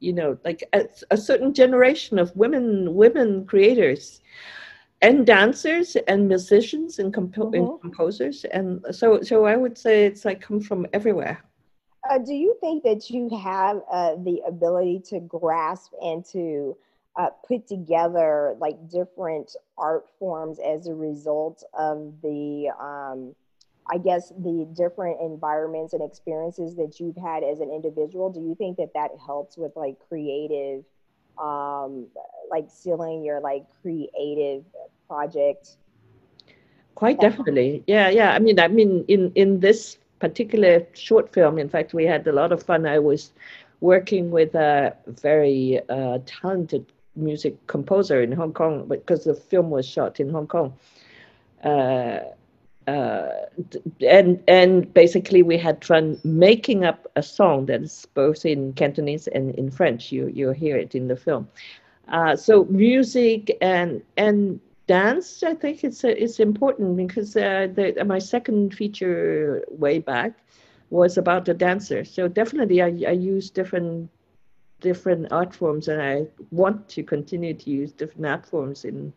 you 0.00 0.12
know, 0.12 0.38
like 0.44 0.62
a, 0.74 0.86
a, 1.10 1.16
certain 1.16 1.54
generation 1.54 2.18
of 2.18 2.34
women 2.36 2.94
women 2.94 3.46
creators, 3.46 4.20
and 5.00 5.26
dancers 5.26 5.96
and 6.08 6.28
musicians 6.28 6.98
and, 6.98 7.12
compo- 7.12 7.46
mm-hmm. 7.46 7.54
and 7.54 7.80
composers, 7.80 8.44
and 8.44 8.84
so 8.90 9.22
so 9.22 9.46
I 9.46 9.56
would 9.56 9.78
say 9.78 10.04
it's 10.04 10.26
like 10.26 10.42
come 10.42 10.60
from 10.60 10.86
everywhere. 10.92 11.42
Uh, 12.08 12.18
do 12.18 12.34
you 12.34 12.56
think 12.60 12.84
that 12.84 13.10
you 13.10 13.28
have 13.36 13.80
uh, 13.90 14.14
the 14.16 14.40
ability 14.46 15.00
to 15.08 15.20
grasp 15.20 15.92
and 16.00 16.24
to 16.24 16.76
uh, 17.16 17.28
put 17.46 17.66
together 17.66 18.54
like 18.60 18.76
different 18.88 19.56
art 19.78 20.06
forms 20.18 20.58
as 20.58 20.86
a 20.86 20.94
result 20.94 21.62
of 21.76 22.12
the, 22.22 22.68
um, 22.78 23.34
I 23.90 23.98
guess, 23.98 24.28
the 24.30 24.68
different 24.76 25.20
environments 25.20 25.94
and 25.94 26.02
experiences 26.02 26.76
that 26.76 27.00
you've 27.00 27.16
had 27.16 27.42
as 27.42 27.60
an 27.60 27.70
individual? 27.70 28.30
Do 28.30 28.40
you 28.40 28.54
think 28.54 28.76
that 28.76 28.92
that 28.94 29.10
helps 29.24 29.56
with 29.56 29.72
like 29.76 29.96
creative, 30.08 30.84
um, 31.38 32.06
like 32.50 32.66
sealing 32.68 33.24
your 33.24 33.40
like 33.40 33.64
creative 33.80 34.64
project? 35.08 35.76
Quite 36.94 37.20
definitely, 37.20 37.82
yeah, 37.86 38.08
yeah. 38.08 38.32
I 38.32 38.38
mean, 38.38 38.58
I 38.58 38.68
mean, 38.68 39.04
in 39.08 39.32
in 39.34 39.60
this 39.60 39.98
particular 40.18 40.86
short 40.94 41.32
film. 41.32 41.58
In 41.58 41.68
fact, 41.68 41.94
we 41.94 42.04
had 42.04 42.26
a 42.26 42.32
lot 42.32 42.52
of 42.52 42.62
fun. 42.62 42.86
I 42.86 42.98
was 42.98 43.32
working 43.80 44.30
with 44.30 44.54
a 44.54 44.96
very 45.06 45.80
uh, 45.88 46.18
talented 46.24 46.86
music 47.14 47.66
composer 47.66 48.22
in 48.22 48.32
Hong 48.32 48.52
Kong 48.52 48.86
because 48.88 49.24
the 49.24 49.34
film 49.34 49.70
was 49.70 49.86
shot 49.86 50.20
in 50.20 50.30
Hong 50.30 50.46
Kong. 50.46 50.72
Uh, 51.64 52.20
uh, 52.86 53.32
and 54.06 54.42
and 54.46 54.94
basically 54.94 55.42
we 55.42 55.58
had 55.58 55.84
fun 55.84 56.20
making 56.22 56.84
up 56.84 57.10
a 57.16 57.22
song 57.22 57.66
that 57.66 57.82
is 57.82 58.06
both 58.14 58.46
in 58.46 58.72
Cantonese 58.74 59.26
and 59.28 59.54
in 59.56 59.70
French. 59.70 60.12
You 60.12 60.28
you 60.28 60.50
hear 60.52 60.76
it 60.76 60.94
in 60.94 61.08
the 61.08 61.16
film. 61.16 61.48
Uh, 62.08 62.36
so 62.36 62.64
music 62.66 63.56
and 63.60 64.02
and 64.16 64.60
dance, 64.86 65.42
I 65.42 65.54
think 65.54 65.84
it's 65.84 66.04
uh, 66.04 66.08
it's 66.08 66.40
important 66.40 66.96
because 66.96 67.36
uh, 67.36 67.68
the, 67.74 68.04
my 68.04 68.18
second 68.18 68.74
feature 68.74 69.64
way 69.70 69.98
back 69.98 70.32
was 70.90 71.16
about 71.18 71.44
the 71.46 71.54
dancer. 71.54 72.04
So 72.04 72.28
definitely, 72.28 72.82
I, 72.82 72.86
I 73.08 73.12
use 73.12 73.50
different 73.50 74.10
different 74.80 75.32
art 75.32 75.54
forms, 75.54 75.88
and 75.88 76.00
I 76.02 76.26
want 76.50 76.88
to 76.90 77.02
continue 77.02 77.54
to 77.54 77.70
use 77.70 77.92
different 77.92 78.26
art 78.26 78.46
forms 78.46 78.84
in 78.84 79.12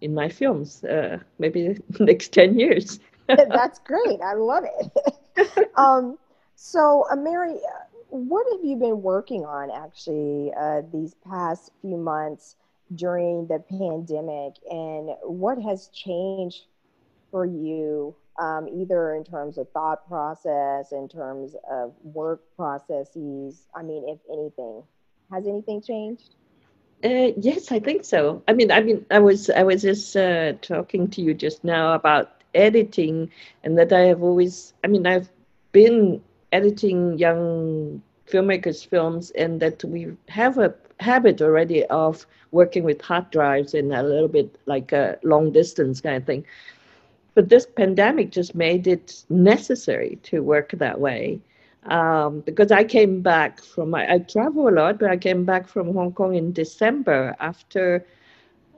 in 0.00 0.14
my 0.14 0.28
films. 0.28 0.84
Uh, 0.84 1.18
maybe 1.38 1.78
next 2.00 2.32
ten 2.32 2.58
years. 2.58 3.00
That's 3.28 3.78
great. 3.80 4.20
I 4.22 4.34
love 4.34 4.64
it. 4.64 5.70
um, 5.76 6.18
so, 6.54 7.04
uh, 7.10 7.16
Mary, 7.16 7.56
what 8.08 8.46
have 8.52 8.64
you 8.64 8.76
been 8.76 9.02
working 9.02 9.44
on 9.44 9.70
actually 9.70 10.52
uh, 10.58 10.82
these 10.92 11.14
past 11.14 11.72
few 11.80 11.96
months? 11.96 12.56
During 12.96 13.46
the 13.46 13.58
pandemic 13.58 14.54
and 14.70 15.10
what 15.22 15.60
has 15.60 15.88
changed 15.88 16.64
for 17.30 17.44
you 17.44 18.14
um, 18.40 18.68
either 18.68 19.14
in 19.14 19.24
terms 19.24 19.58
of 19.58 19.70
thought 19.70 20.06
process 20.08 20.92
in 20.92 21.08
terms 21.08 21.54
of 21.70 21.92
work 22.02 22.42
processes? 22.56 23.66
I 23.74 23.82
mean 23.82 24.04
if 24.08 24.18
anything 24.30 24.82
has 25.30 25.46
anything 25.46 25.82
changed? 25.82 26.34
Uh, 27.04 27.32
yes 27.36 27.70
i 27.70 27.78
think 27.78 28.04
so. 28.04 28.42
I 28.48 28.52
mean 28.52 28.70
i 28.70 28.80
mean 28.80 29.04
i 29.10 29.18
was 29.18 29.50
i 29.50 29.62
was 29.62 29.82
just 29.82 30.16
uh, 30.16 30.52
talking 30.62 31.08
to 31.08 31.22
you 31.22 31.34
just 31.34 31.64
now 31.64 31.92
about 31.92 32.42
editing 32.54 33.30
and 33.62 33.76
that 33.78 33.92
i 33.92 34.00
have 34.00 34.22
always 34.22 34.74
i 34.84 34.86
mean 34.86 35.06
i've 35.06 35.28
been 35.72 36.22
editing 36.52 37.18
young 37.18 38.00
filmmakers 38.26 38.86
films 38.86 39.30
and 39.32 39.60
that 39.60 39.84
we 39.84 40.16
have 40.28 40.58
a 40.58 40.74
habit 41.00 41.40
already 41.42 41.84
of 41.86 42.26
working 42.50 42.84
with 42.84 43.00
hard 43.02 43.30
drives 43.30 43.74
and 43.74 43.92
a 43.92 44.02
little 44.02 44.28
bit 44.28 44.58
like 44.66 44.92
a 44.92 45.18
long 45.22 45.52
distance 45.52 46.00
kind 46.00 46.16
of 46.16 46.24
thing. 46.24 46.44
But 47.34 47.48
this 47.48 47.66
pandemic 47.66 48.30
just 48.30 48.54
made 48.54 48.86
it 48.86 49.24
necessary 49.28 50.18
to 50.24 50.40
work 50.42 50.72
that 50.72 51.00
way. 51.00 51.40
um, 51.84 52.40
because 52.40 52.70
I 52.72 52.84
came 52.84 53.22
back 53.22 53.62
from 53.62 53.94
I, 53.94 54.14
I 54.14 54.18
travel 54.18 54.68
a 54.68 54.70
lot, 54.70 54.98
but 54.98 55.10
I 55.10 55.16
came 55.16 55.44
back 55.44 55.68
from 55.68 55.92
Hong 55.94 56.12
Kong 56.12 56.34
in 56.34 56.52
December 56.52 57.34
after 57.40 58.06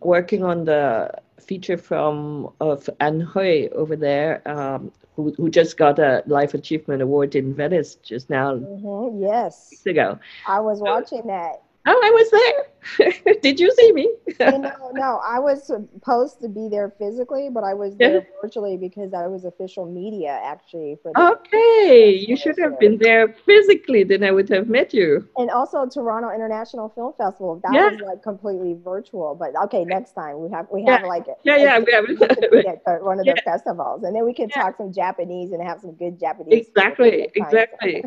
working 0.01 0.43
on 0.45 0.65
the 0.65 1.11
feature 1.41 1.77
film 1.77 2.51
of 2.61 2.89
Anne 3.01 3.21
Hui 3.21 3.69
over 3.71 3.97
there, 3.97 4.43
um, 4.49 4.93
who, 5.17 5.33
who 5.37 5.51
just 5.51 5.77
got 5.77 5.99
a 5.99 6.23
Life 6.27 6.55
Achievement 6.55 7.03
Award 7.03 7.35
in 7.35 7.55
Venice 7.55 7.97
just 7.97 8.31
now. 8.31 8.55
Mm-hmm, 8.57 9.23
yes. 9.23 9.69
Weeks 9.71 9.87
ago. 9.87 10.19
I 10.47 10.61
was 10.61 10.81
watching 10.81 11.27
that. 11.27 11.63
Oh, 11.89 12.01
I 12.05 12.11
was 12.11 12.31
there. 12.31 13.37
Did 13.43 13.61
you 13.61 13.71
see 13.73 13.93
me? 13.93 14.13
no, 14.41 14.91
no, 14.93 15.21
I 15.25 15.39
was 15.39 15.67
supposed 15.67 16.41
to 16.41 16.49
be 16.49 16.69
there 16.69 16.93
physically, 16.99 17.49
but 17.49 17.63
I 17.63 17.75
was 17.75 17.97
there 17.97 18.15
yeah. 18.15 18.21
virtually 18.43 18.77
because 18.77 19.15
I 19.15 19.29
was 19.29 19.45
official 19.45 19.87
media 19.87 20.41
actually 20.43 20.99
for. 21.01 21.13
Okay, 21.17 22.13
you 22.13 22.37
should 22.37 22.59
have 22.59 22.79
been 22.81 22.99
there 22.99 23.35
physically. 23.45 24.03
Then 24.03 24.25
I 24.25 24.33
would 24.33 24.49
have 24.49 24.69
met 24.69 24.93
you. 24.93 25.29
And 25.37 25.51
also 25.51 25.87
Toronto 25.87 26.31
International 26.35 26.89
Film 26.89 27.13
Festival. 27.17 27.61
That 27.63 27.73
yeah. 27.73 27.91
was 27.91 28.01
like 28.01 28.23
completely 28.23 28.77
virtual. 28.83 29.37
But 29.37 29.55
okay, 29.65 29.85
next 29.85 30.13
time 30.13 30.41
we 30.41 30.51
have 30.51 30.67
we 30.73 30.85
have 30.87 31.03
yeah. 31.03 31.07
like 31.07 31.27
yeah, 31.45 31.57
yeah, 31.57 31.79
we 31.79 31.93
have 31.93 32.05
one 33.03 33.21
of 33.21 33.27
the 33.27 33.41
festivals, 33.45 34.03
and 34.03 34.15
then 34.15 34.25
we 34.25 34.35
can 34.35 34.49
talk 34.49 34.77
some 34.77 34.93
Japanese 34.93 35.53
and 35.53 35.63
have 35.63 35.81
some 35.81 35.93
good 35.93 36.19
Japanese. 36.19 36.67
Exactly, 36.67 37.31
exactly. 37.35 38.05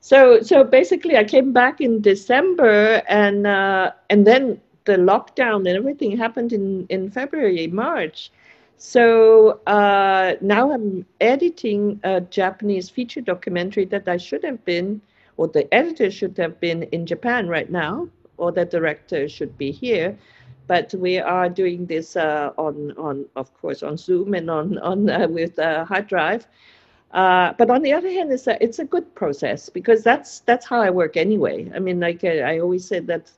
So 0.00 0.40
so 0.40 0.64
basically 0.64 1.16
i 1.16 1.24
came 1.24 1.52
back 1.52 1.80
in 1.80 2.00
december 2.00 3.02
and 3.08 3.46
uh, 3.46 3.90
and 4.10 4.26
then 4.26 4.60
the 4.84 4.96
lockdown 4.96 5.58
and 5.68 5.76
everything 5.76 6.16
happened 6.16 6.52
in 6.52 6.86
in 6.88 7.10
february 7.10 7.66
march. 7.68 8.30
So 8.78 9.60
uh, 9.66 10.34
now 10.40 10.72
i'm 10.72 11.04
editing 11.20 12.00
a 12.04 12.20
japanese 12.20 12.88
feature 12.88 13.20
documentary 13.20 13.84
that 13.86 14.08
i 14.08 14.16
should 14.16 14.44
have 14.44 14.64
been 14.64 15.00
or 15.36 15.48
the 15.48 15.72
editor 15.74 16.10
should 16.10 16.36
have 16.38 16.60
been 16.60 16.84
in 16.84 17.04
japan 17.06 17.48
right 17.48 17.70
now 17.70 18.08
or 18.38 18.52
the 18.52 18.64
director 18.64 19.28
should 19.28 19.56
be 19.58 19.70
here. 19.72 20.16
But 20.68 20.94
we 20.94 21.18
are 21.18 21.48
doing 21.48 21.86
this 21.86 22.16
uh, 22.16 22.52
on 22.56 22.92
on 22.96 23.26
of 23.36 23.52
course 23.60 23.82
on 23.82 23.96
zoom 23.96 24.34
and 24.34 24.48
on 24.50 24.78
on 24.78 25.10
uh, 25.10 25.26
with 25.28 25.58
a 25.58 25.84
hard 25.84 26.06
drive 26.06 26.46
uh, 27.12 27.54
but 27.56 27.70
on 27.70 27.82
the 27.82 27.92
other 27.92 28.10
hand, 28.10 28.30
it's 28.30 28.46
a 28.46 28.62
it's 28.62 28.78
a 28.78 28.84
good 28.84 29.14
process 29.14 29.70
because 29.70 30.02
that's 30.02 30.40
that's 30.40 30.66
how 30.66 30.80
I 30.80 30.90
work 30.90 31.16
anyway. 31.16 31.70
I 31.74 31.78
mean, 31.78 32.00
like 32.00 32.22
I, 32.22 32.40
I 32.40 32.58
always 32.58 32.86
said 32.86 33.06
that 33.06 33.30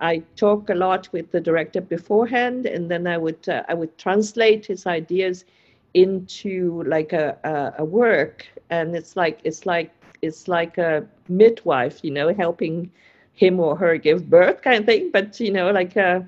I 0.00 0.22
talk 0.36 0.68
a 0.68 0.74
lot 0.74 1.08
with 1.12 1.30
the 1.30 1.40
director 1.40 1.80
beforehand, 1.80 2.66
and 2.66 2.90
then 2.90 3.06
I 3.06 3.16
would 3.16 3.48
uh, 3.48 3.62
I 3.68 3.74
would 3.74 3.96
translate 3.96 4.66
his 4.66 4.86
ideas 4.86 5.46
into 5.94 6.82
like 6.84 7.12
a, 7.14 7.38
a, 7.44 7.82
a 7.82 7.84
work, 7.84 8.46
and 8.68 8.94
it's 8.94 9.16
like 9.16 9.40
it's 9.42 9.64
like 9.64 9.90
it's 10.20 10.46
like 10.46 10.76
a 10.76 11.06
midwife, 11.28 12.00
you 12.02 12.10
know, 12.10 12.34
helping 12.34 12.90
him 13.32 13.58
or 13.58 13.74
her 13.74 13.96
give 13.96 14.28
birth 14.28 14.60
kind 14.60 14.80
of 14.80 14.86
thing. 14.86 15.10
But 15.10 15.40
you 15.40 15.52
know, 15.52 15.70
like. 15.70 15.96
Uh, 15.96 16.20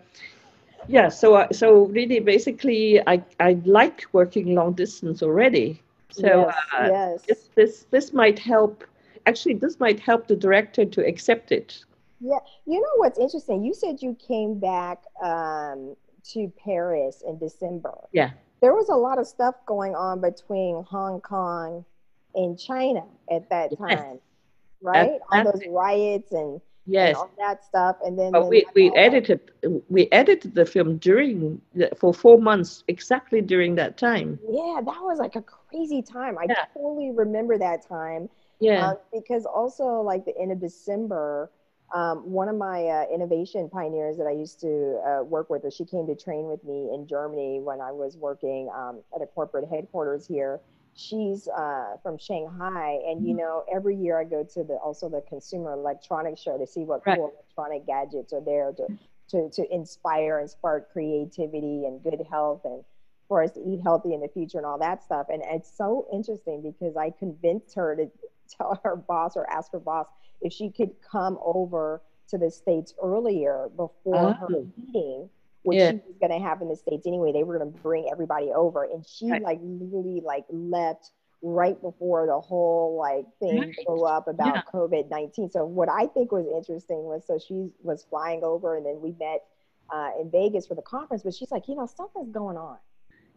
yeah, 0.89 1.09
so 1.09 1.35
uh, 1.35 1.49
so 1.51 1.87
really, 1.87 2.21
basically, 2.21 3.01
I 3.09 3.21
I 3.41 3.59
like 3.65 4.07
working 4.13 4.55
long 4.55 4.73
distance 4.75 5.21
already 5.21 5.83
so 6.11 6.47
yes, 6.47 6.57
uh, 6.73 6.89
yes. 6.91 7.23
This, 7.27 7.49
this 7.55 7.87
this 7.91 8.13
might 8.13 8.39
help. 8.39 8.85
Actually, 9.27 9.55
this 9.55 9.81
might 9.81 9.99
help 9.99 10.29
the 10.29 10.37
director 10.37 10.85
to 10.85 11.07
accept 11.07 11.53
it. 11.53 11.85
Yeah, 12.21 12.39
you 12.65 12.81
know 12.81 12.93
what's 12.97 13.19
interesting? 13.19 13.63
You 13.63 13.75
said 13.75 14.01
you 14.01 14.17
came 14.27 14.59
back 14.59 15.03
um, 15.23 15.97
to 16.33 16.53
Paris 16.65 17.23
in 17.27 17.39
December. 17.39 17.95
Yeah. 18.13 18.31
There 18.63 18.73
was 18.73 18.89
a 18.89 18.95
lot 18.95 19.19
of 19.19 19.27
stuff 19.27 19.55
going 19.67 19.95
on 19.95 20.21
between 20.21 20.83
Hong 20.85 21.21
Kong 21.21 21.85
and 22.35 22.59
China 22.59 23.05
at 23.31 23.51
that 23.51 23.77
time, 23.77 23.89
yes. 23.91 24.19
right? 24.81 25.19
All 25.31 25.45
those 25.45 25.63
riots 25.69 26.33
and 26.33 26.61
yes. 26.87 27.17
all 27.17 27.31
that 27.39 27.65
stuff 27.65 27.97
and 28.05 28.19
then, 28.19 28.33
then 28.33 28.47
we, 28.49 28.67
we 28.75 28.95
edited 28.97 29.41
we 29.89 30.09
edited 30.13 30.55
the 30.55 30.65
film 30.65 30.97
during 30.99 31.61
for 31.97 32.13
four 32.15 32.39
months 32.39 32.85
exactly 32.89 33.41
during 33.41 33.75
that 33.75 33.97
time. 33.97 34.39
Yeah 34.49 34.81
that 34.85 35.01
was 35.01 35.19
like 35.19 35.37
a 35.37 35.43
crazy 35.43 36.03
time. 36.03 36.39
I 36.39 36.47
yeah. 36.49 36.65
totally 36.75 37.11
remember 37.11 37.59
that 37.59 37.87
time 37.87 38.29
yeah. 38.61 38.91
um, 38.91 38.97
because 39.13 39.45
also 39.45 40.01
like 40.01 40.25
the 40.25 40.37
end 40.39 40.53
of 40.53 40.61
december 40.61 41.51
um, 41.95 42.31
one 42.31 42.49
of 42.49 42.57
my 42.57 42.85
uh, 42.85 43.05
innovation 43.15 43.69
pioneers 43.69 44.17
that 44.17 44.27
I 44.27 44.33
used 44.33 44.61
to 44.61 45.01
uh, 45.07 45.23
work 45.23 45.49
with, 45.49 45.63
she 45.73 45.85
came 45.85 46.07
to 46.09 46.17
train 46.17 46.47
with 46.47 46.65
me 46.65 46.91
in 46.93 47.07
Germany 47.07 47.61
when 47.61 47.81
I 47.81 47.93
was 47.93 48.17
working 48.17 48.69
um, 48.75 49.03
at 49.15 49.23
a 49.23 49.27
corporate 49.27 49.69
headquarters 49.69 50.27
here 50.27 50.61
she's 50.97 51.47
uh, 51.49 51.97
from 52.03 52.19
Shanghai, 52.19 52.99
and 53.07 53.23
you 53.25 53.35
mm-hmm. 53.35 53.39
know, 53.39 53.65
every 53.73 53.95
year 53.97 54.19
I 54.19 54.25
go 54.25 54.43
to 54.43 54.65
the 54.65 54.75
also 54.75 55.09
the 55.09 55.23
Consumer 55.29 55.73
Electronics 55.73 56.41
Show 56.41 56.59
to 56.59 56.67
see 56.67 56.81
what 56.81 57.03
right. 57.07 57.17
cool 57.17 57.33
electronic 57.35 57.87
gadgets 57.87 58.33
are 58.33 58.41
there 58.41 58.73
to 58.73 58.87
to 59.31 59.51
to 59.51 59.75
inspire 59.75 60.39
and 60.39 60.51
spark 60.51 60.93
creativity 60.93 61.85
and 61.85 62.03
good 62.03 62.21
health 62.31 62.63
and 62.65 62.83
for 63.29 63.43
us 63.43 63.53
to 63.53 63.61
eat 63.61 63.81
healthy 63.83 64.15
in 64.15 64.21
the 64.21 64.29
future 64.29 64.59
and 64.59 64.67
all 64.67 64.79
that 64.79 65.03
stuff. 65.03 65.27
And 65.29 65.43
it's 65.47 65.71
so 65.77 66.07
interesting 66.13 66.63
because 66.63 66.97
I 66.97 67.11
convinced 67.11 67.75
her 67.75 67.97
to 67.97 68.11
tell 68.57 68.81
her 68.85 68.97
boss 68.97 69.37
or 69.37 69.49
ask 69.51 69.73
her 69.73 69.81
boss 69.81 70.07
if 70.41 70.53
she 70.53 70.71
could 70.71 70.91
come 71.03 71.39
over 71.45 72.03
to 72.29 72.39
the 72.39 72.51
states 72.51 72.95
earlier 73.03 73.69
before 73.77 74.33
her 74.33 74.49
oh. 74.51 74.69
meeting 74.77 75.29
which 75.67 75.79
yeah. 75.79 75.91
she 75.91 75.97
was 76.07 76.17
going 76.21 76.31
to 76.31 76.39
have 76.39 76.63
in 76.63 76.69
the 76.69 76.77
states 76.77 77.07
anyway. 77.07 77.33
They 77.33 77.43
were 77.43 77.59
going 77.59 77.73
to 77.73 77.79
bring 77.81 78.09
everybody 78.11 78.53
over, 78.53 78.85
and 78.85 79.05
she 79.07 79.31
right. 79.31 79.43
like 79.43 79.59
literally 79.63 80.23
like 80.25 80.45
left 80.49 81.11
right 81.43 81.81
before 81.83 82.27
the 82.27 82.41
whole 82.41 82.97
like 82.99 83.27
thing 83.41 83.61
right. 83.61 83.77
blew 83.85 84.05
up 84.05 84.29
about 84.29 84.55
yeah. 84.55 84.63
COVID 84.73 85.11
nineteen. 85.11 85.51
So 85.51 85.67
what 85.67 85.89
I 85.89 86.07
think 86.07 86.31
was 86.31 86.47
interesting 86.47 87.05
was 87.05 87.27
so 87.27 87.39
she 87.39 87.71
was 87.83 88.07
flying 88.09 88.45
over, 88.45 88.77
and 88.77 88.87
then 88.87 89.01
we 89.01 89.13
met 89.19 89.43
uh, 89.93 90.11
in 90.21 90.31
Vegas 90.31 90.67
for 90.69 90.77
the 90.77 90.83
conference. 90.83 91.25
But 91.25 91.35
she's 91.35 91.51
like, 91.51 91.67
you 91.67 91.75
know, 91.75 91.87
something's 91.87 92.31
going 92.31 92.57
on. 92.57 92.79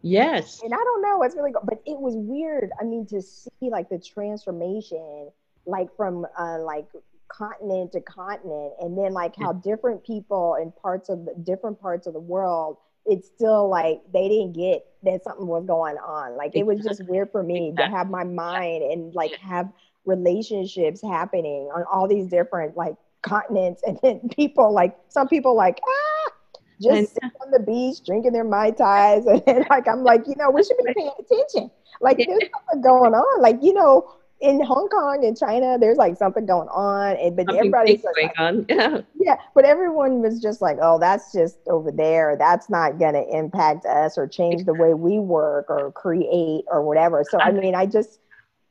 Yes. 0.02 0.60
And 0.62 0.72
I 0.72 0.78
don't 0.78 1.02
know 1.02 1.18
what's 1.18 1.36
really, 1.36 1.52
go- 1.52 1.60
but 1.62 1.82
it 1.84 1.98
was 1.98 2.14
weird. 2.16 2.70
I 2.80 2.84
mean, 2.84 3.06
to 3.06 3.20
see 3.20 3.68
like 3.70 3.88
the 3.90 3.98
transformation, 3.98 5.30
like 5.66 5.94
from 5.96 6.26
uh, 6.38 6.58
like 6.60 6.86
continent 7.30 7.92
to 7.92 8.00
continent 8.00 8.72
and 8.80 8.96
then 8.98 9.12
like 9.12 9.34
how 9.36 9.52
different 9.52 10.04
people 10.04 10.56
in 10.60 10.72
parts 10.72 11.08
of 11.08 11.24
the 11.24 11.34
different 11.44 11.80
parts 11.80 12.06
of 12.06 12.12
the 12.12 12.20
world 12.20 12.76
it's 13.06 13.28
still 13.28 13.68
like 13.68 14.00
they 14.12 14.28
didn't 14.28 14.52
get 14.52 14.84
that 15.02 15.24
something 15.24 15.46
was 15.46 15.64
going 15.66 15.96
on. 15.96 16.36
Like 16.36 16.52
it 16.54 16.64
was 16.64 16.80
just 16.80 17.04
weird 17.06 17.30
for 17.32 17.42
me 17.42 17.72
to 17.76 17.86
have 17.86 18.10
my 18.10 18.24
mind 18.24 18.82
and 18.82 19.14
like 19.14 19.34
have 19.36 19.68
relationships 20.04 21.02
happening 21.02 21.70
on 21.74 21.84
all 21.90 22.06
these 22.06 22.26
different 22.26 22.76
like 22.76 22.94
continents 23.22 23.82
and 23.86 23.98
then 24.02 24.20
people 24.30 24.72
like 24.72 24.96
some 25.08 25.28
people 25.28 25.54
like 25.54 25.80
ah 25.86 26.32
just 26.80 27.12
sit 27.12 27.24
on 27.42 27.50
the 27.50 27.60
beach 27.60 28.02
drinking 28.06 28.32
their 28.32 28.44
mai 28.44 28.70
tais 28.70 29.26
and, 29.26 29.42
and 29.46 29.66
like 29.68 29.86
i'm 29.86 30.02
like 30.02 30.26
you 30.26 30.34
know 30.36 30.50
we 30.50 30.62
should 30.62 30.76
be 30.78 30.92
paying 30.94 31.10
attention. 31.18 31.70
Like 32.00 32.16
there's 32.16 32.48
something 32.50 32.80
going 32.80 33.12
on. 33.14 33.42
Like 33.42 33.58
you 33.62 33.74
know 33.74 34.14
in 34.40 34.64
Hong 34.64 34.88
Kong 34.88 35.24
and 35.24 35.36
China, 35.36 35.76
there's 35.78 35.98
like 35.98 36.16
something 36.16 36.46
going 36.46 36.68
on, 36.68 37.16
and 37.16 37.36
but 37.36 37.46
something 37.46 37.58
everybody's 37.58 38.02
going 38.02 38.30
on. 38.38 38.66
Yeah. 38.70 39.00
yeah, 39.14 39.36
but 39.54 39.64
everyone 39.64 40.22
was 40.22 40.40
just 40.40 40.62
like, 40.62 40.78
"Oh, 40.80 40.98
that's 40.98 41.32
just 41.32 41.58
over 41.68 41.90
there. 41.92 42.36
That's 42.36 42.70
not 42.70 42.98
going 42.98 43.14
to 43.14 43.26
impact 43.36 43.84
us 43.84 44.16
or 44.16 44.26
change 44.26 44.64
the 44.64 44.74
way 44.74 44.94
we 44.94 45.18
work 45.18 45.66
or 45.68 45.92
create 45.92 46.64
or 46.68 46.82
whatever." 46.82 47.24
So 47.28 47.38
I 47.38 47.50
mean, 47.50 47.74
I 47.74 47.86
just. 47.86 48.20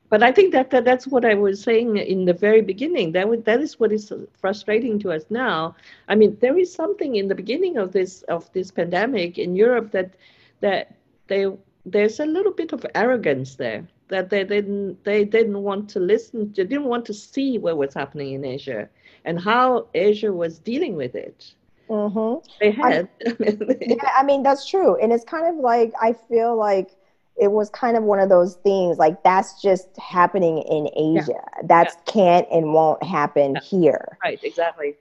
But 0.09 0.23
I 0.23 0.31
think 0.31 0.53
that, 0.53 0.71
that 0.71 0.85
that's 0.85 1.05
what 1.05 1.23
I 1.23 1.35
was 1.35 1.61
saying 1.61 1.97
in 1.97 2.25
the 2.25 2.33
very 2.33 2.61
beginning. 2.61 3.11
That 3.11 3.29
would, 3.29 3.45
that 3.45 3.61
is 3.61 3.79
what 3.79 3.91
is 3.91 4.11
frustrating 4.33 4.97
to 4.99 5.11
us 5.11 5.25
now. 5.29 5.75
I 6.07 6.15
mean, 6.15 6.35
there 6.41 6.57
is 6.57 6.73
something 6.73 7.17
in 7.17 7.27
the 7.27 7.35
beginning 7.35 7.77
of 7.77 7.91
this 7.91 8.23
of 8.23 8.51
this 8.53 8.71
pandemic 8.71 9.37
in 9.37 9.55
Europe 9.55 9.91
that 9.91 10.15
that 10.61 10.95
they 11.27 11.45
there's 11.85 12.19
a 12.19 12.25
little 12.25 12.53
bit 12.53 12.73
of 12.73 12.83
arrogance 12.95 13.55
there 13.55 13.87
that 14.09 14.29
they 14.29 14.43
didn't 14.43 15.03
they 15.03 15.23
didn't 15.23 15.61
want 15.61 15.89
to 15.89 15.99
listen 15.99 16.51
they 16.55 16.63
didn't 16.63 16.85
want 16.85 17.05
to 17.05 17.13
see 17.13 17.57
what 17.57 17.77
was 17.77 17.93
happening 17.93 18.33
in 18.33 18.43
asia 18.43 18.89
and 19.25 19.39
how 19.39 19.87
asia 19.93 20.31
was 20.31 20.59
dealing 20.59 20.95
with 20.95 21.15
it 21.15 21.53
mm-hmm. 21.89 22.45
they 22.59 22.71
had 22.71 23.07
I, 23.25 23.33
yeah 23.79 24.11
i 24.17 24.23
mean 24.23 24.43
that's 24.43 24.67
true 24.67 24.95
and 24.97 25.13
it's 25.13 25.23
kind 25.23 25.47
of 25.47 25.55
like 25.55 25.93
i 26.01 26.13
feel 26.27 26.55
like 26.55 26.91
it 27.39 27.51
was 27.51 27.69
kind 27.69 27.95
of 27.95 28.03
one 28.03 28.19
of 28.19 28.27
those 28.27 28.55
things 28.55 28.97
like 28.97 29.23
that's 29.23 29.61
just 29.61 29.87
happening 29.97 30.59
in 30.63 30.89
asia 30.95 31.25
yeah. 31.29 31.61
that 31.67 31.87
yeah. 31.87 32.11
can't 32.11 32.47
and 32.51 32.73
won't 32.73 33.01
happen 33.03 33.55
yeah. 33.55 33.61
here 33.61 34.17
right 34.23 34.39
exactly 34.43 34.95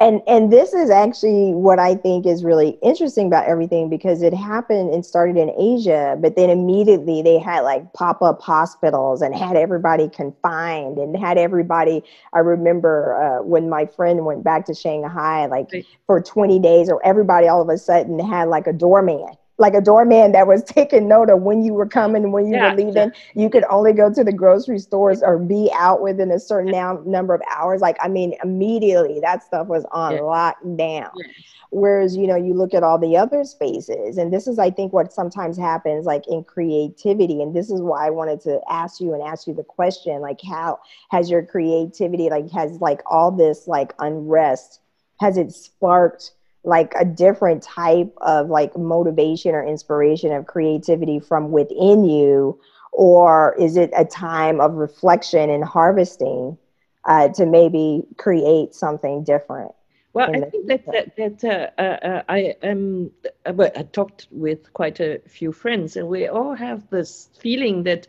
and 0.00 0.22
and 0.26 0.52
this 0.52 0.72
is 0.72 0.90
actually 0.90 1.52
what 1.52 1.78
i 1.78 1.94
think 1.94 2.26
is 2.26 2.44
really 2.44 2.78
interesting 2.82 3.26
about 3.26 3.46
everything 3.46 3.88
because 3.88 4.22
it 4.22 4.32
happened 4.32 4.92
and 4.92 5.04
started 5.04 5.36
in 5.36 5.50
asia 5.58 6.16
but 6.20 6.36
then 6.36 6.50
immediately 6.50 7.22
they 7.22 7.38
had 7.38 7.60
like 7.60 7.92
pop-up 7.92 8.40
hospitals 8.40 9.22
and 9.22 9.34
had 9.34 9.56
everybody 9.56 10.08
confined 10.08 10.98
and 10.98 11.16
had 11.16 11.38
everybody 11.38 12.02
i 12.32 12.38
remember 12.38 13.14
uh, 13.22 13.42
when 13.42 13.68
my 13.68 13.86
friend 13.86 14.24
went 14.24 14.44
back 14.44 14.64
to 14.64 14.74
shanghai 14.74 15.46
like 15.46 15.66
right. 15.72 15.86
for 16.06 16.20
20 16.20 16.58
days 16.58 16.88
or 16.88 17.04
everybody 17.04 17.48
all 17.48 17.62
of 17.62 17.68
a 17.68 17.78
sudden 17.78 18.18
had 18.18 18.48
like 18.48 18.66
a 18.66 18.72
doorman 18.72 19.26
like 19.58 19.74
a 19.74 19.80
doorman 19.80 20.32
that 20.32 20.46
was 20.46 20.62
taking 20.66 21.08
note 21.08 21.30
of 21.30 21.42
when 21.42 21.62
you 21.62 21.74
were 21.74 21.86
coming 21.86 22.24
and 22.24 22.32
when 22.32 22.46
you 22.46 22.54
yeah, 22.54 22.70
were 22.70 22.84
leaving. 22.84 23.12
You 23.34 23.50
could 23.50 23.64
only 23.68 23.92
go 23.92 24.12
to 24.12 24.24
the 24.24 24.32
grocery 24.32 24.78
stores 24.78 25.22
or 25.22 25.38
be 25.38 25.70
out 25.74 26.00
within 26.00 26.30
a 26.30 26.38
certain 26.38 26.70
now, 26.70 27.02
number 27.04 27.34
of 27.34 27.42
hours. 27.50 27.80
Like, 27.80 27.96
I 28.00 28.08
mean, 28.08 28.34
immediately 28.42 29.20
that 29.20 29.42
stuff 29.42 29.66
was 29.66 29.84
on 29.90 30.14
yeah. 30.14 30.20
lockdown. 30.20 31.10
Yeah. 31.16 31.32
Whereas, 31.70 32.16
you 32.16 32.26
know, 32.26 32.36
you 32.36 32.54
look 32.54 32.72
at 32.72 32.82
all 32.82 32.98
the 32.98 33.16
other 33.16 33.44
spaces, 33.44 34.16
and 34.16 34.32
this 34.32 34.46
is, 34.46 34.58
I 34.58 34.70
think, 34.70 34.94
what 34.94 35.12
sometimes 35.12 35.58
happens 35.58 36.06
like 36.06 36.26
in 36.26 36.42
creativity. 36.42 37.42
And 37.42 37.54
this 37.54 37.70
is 37.70 37.82
why 37.82 38.06
I 38.06 38.10
wanted 38.10 38.40
to 38.42 38.60
ask 38.70 39.02
you 39.02 39.12
and 39.12 39.22
ask 39.22 39.46
you 39.46 39.52
the 39.52 39.64
question 39.64 40.22
like, 40.22 40.40
how 40.40 40.78
has 41.10 41.28
your 41.28 41.44
creativity, 41.44 42.30
like, 42.30 42.50
has 42.52 42.80
like 42.80 43.02
all 43.04 43.30
this 43.30 43.68
like 43.68 43.92
unrest, 43.98 44.80
has 45.20 45.36
it 45.36 45.52
sparked? 45.52 46.32
Like 46.68 46.94
a 47.00 47.04
different 47.04 47.62
type 47.62 48.12
of 48.20 48.50
like 48.50 48.76
motivation 48.76 49.54
or 49.54 49.66
inspiration 49.66 50.32
of 50.32 50.46
creativity 50.46 51.18
from 51.20 51.50
within 51.50 52.04
you? 52.04 52.60
Or 52.92 53.56
is 53.58 53.76
it 53.76 53.90
a 53.96 54.04
time 54.04 54.60
of 54.60 54.74
reflection 54.74 55.50
and 55.50 55.64
harvesting 55.64 56.58
uh, 57.04 57.28
to 57.30 57.46
maybe 57.46 58.04
create 58.18 58.74
something 58.74 59.24
different 59.24 59.72
well 60.12 60.30
i 60.34 60.40
think 60.40 60.66
that 60.66 60.84
that, 60.92 61.16
that 61.16 61.44
uh, 61.78 61.82
uh, 61.82 62.22
i 62.28 62.54
am 62.62 63.10
uh, 63.46 63.68
i 63.76 63.82
talked 63.82 64.26
with 64.30 64.72
quite 64.72 65.00
a 65.00 65.20
few 65.26 65.52
friends 65.52 65.96
and 65.96 66.08
we 66.08 66.26
all 66.28 66.54
have 66.54 66.88
this 66.90 67.28
feeling 67.38 67.84
that 67.84 68.06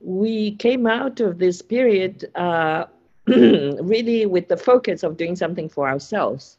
we 0.00 0.52
came 0.56 0.86
out 0.86 1.20
of 1.20 1.38
this 1.38 1.62
period 1.62 2.30
uh, 2.34 2.84
really 3.26 4.26
with 4.26 4.48
the 4.48 4.56
focus 4.56 5.02
of 5.02 5.16
doing 5.16 5.36
something 5.36 5.68
for 5.68 5.88
ourselves 5.88 6.58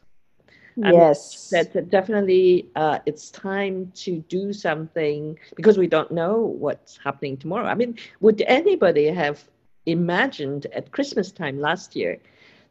yes. 0.84 1.50
that 1.50 1.90
definitely 1.90 2.68
uh, 2.76 2.98
it's 3.06 3.30
time 3.30 3.90
to 3.94 4.20
do 4.28 4.52
something 4.52 5.38
because 5.56 5.78
we 5.78 5.86
don't 5.86 6.10
know 6.10 6.38
what's 6.38 6.96
happening 6.96 7.36
tomorrow. 7.36 7.66
I 7.66 7.74
mean 7.74 7.96
would 8.20 8.42
anybody 8.46 9.06
have 9.06 9.44
imagined 9.86 10.66
at 10.74 10.90
christmas 10.92 11.32
time 11.32 11.58
last 11.58 11.96
year 11.96 12.18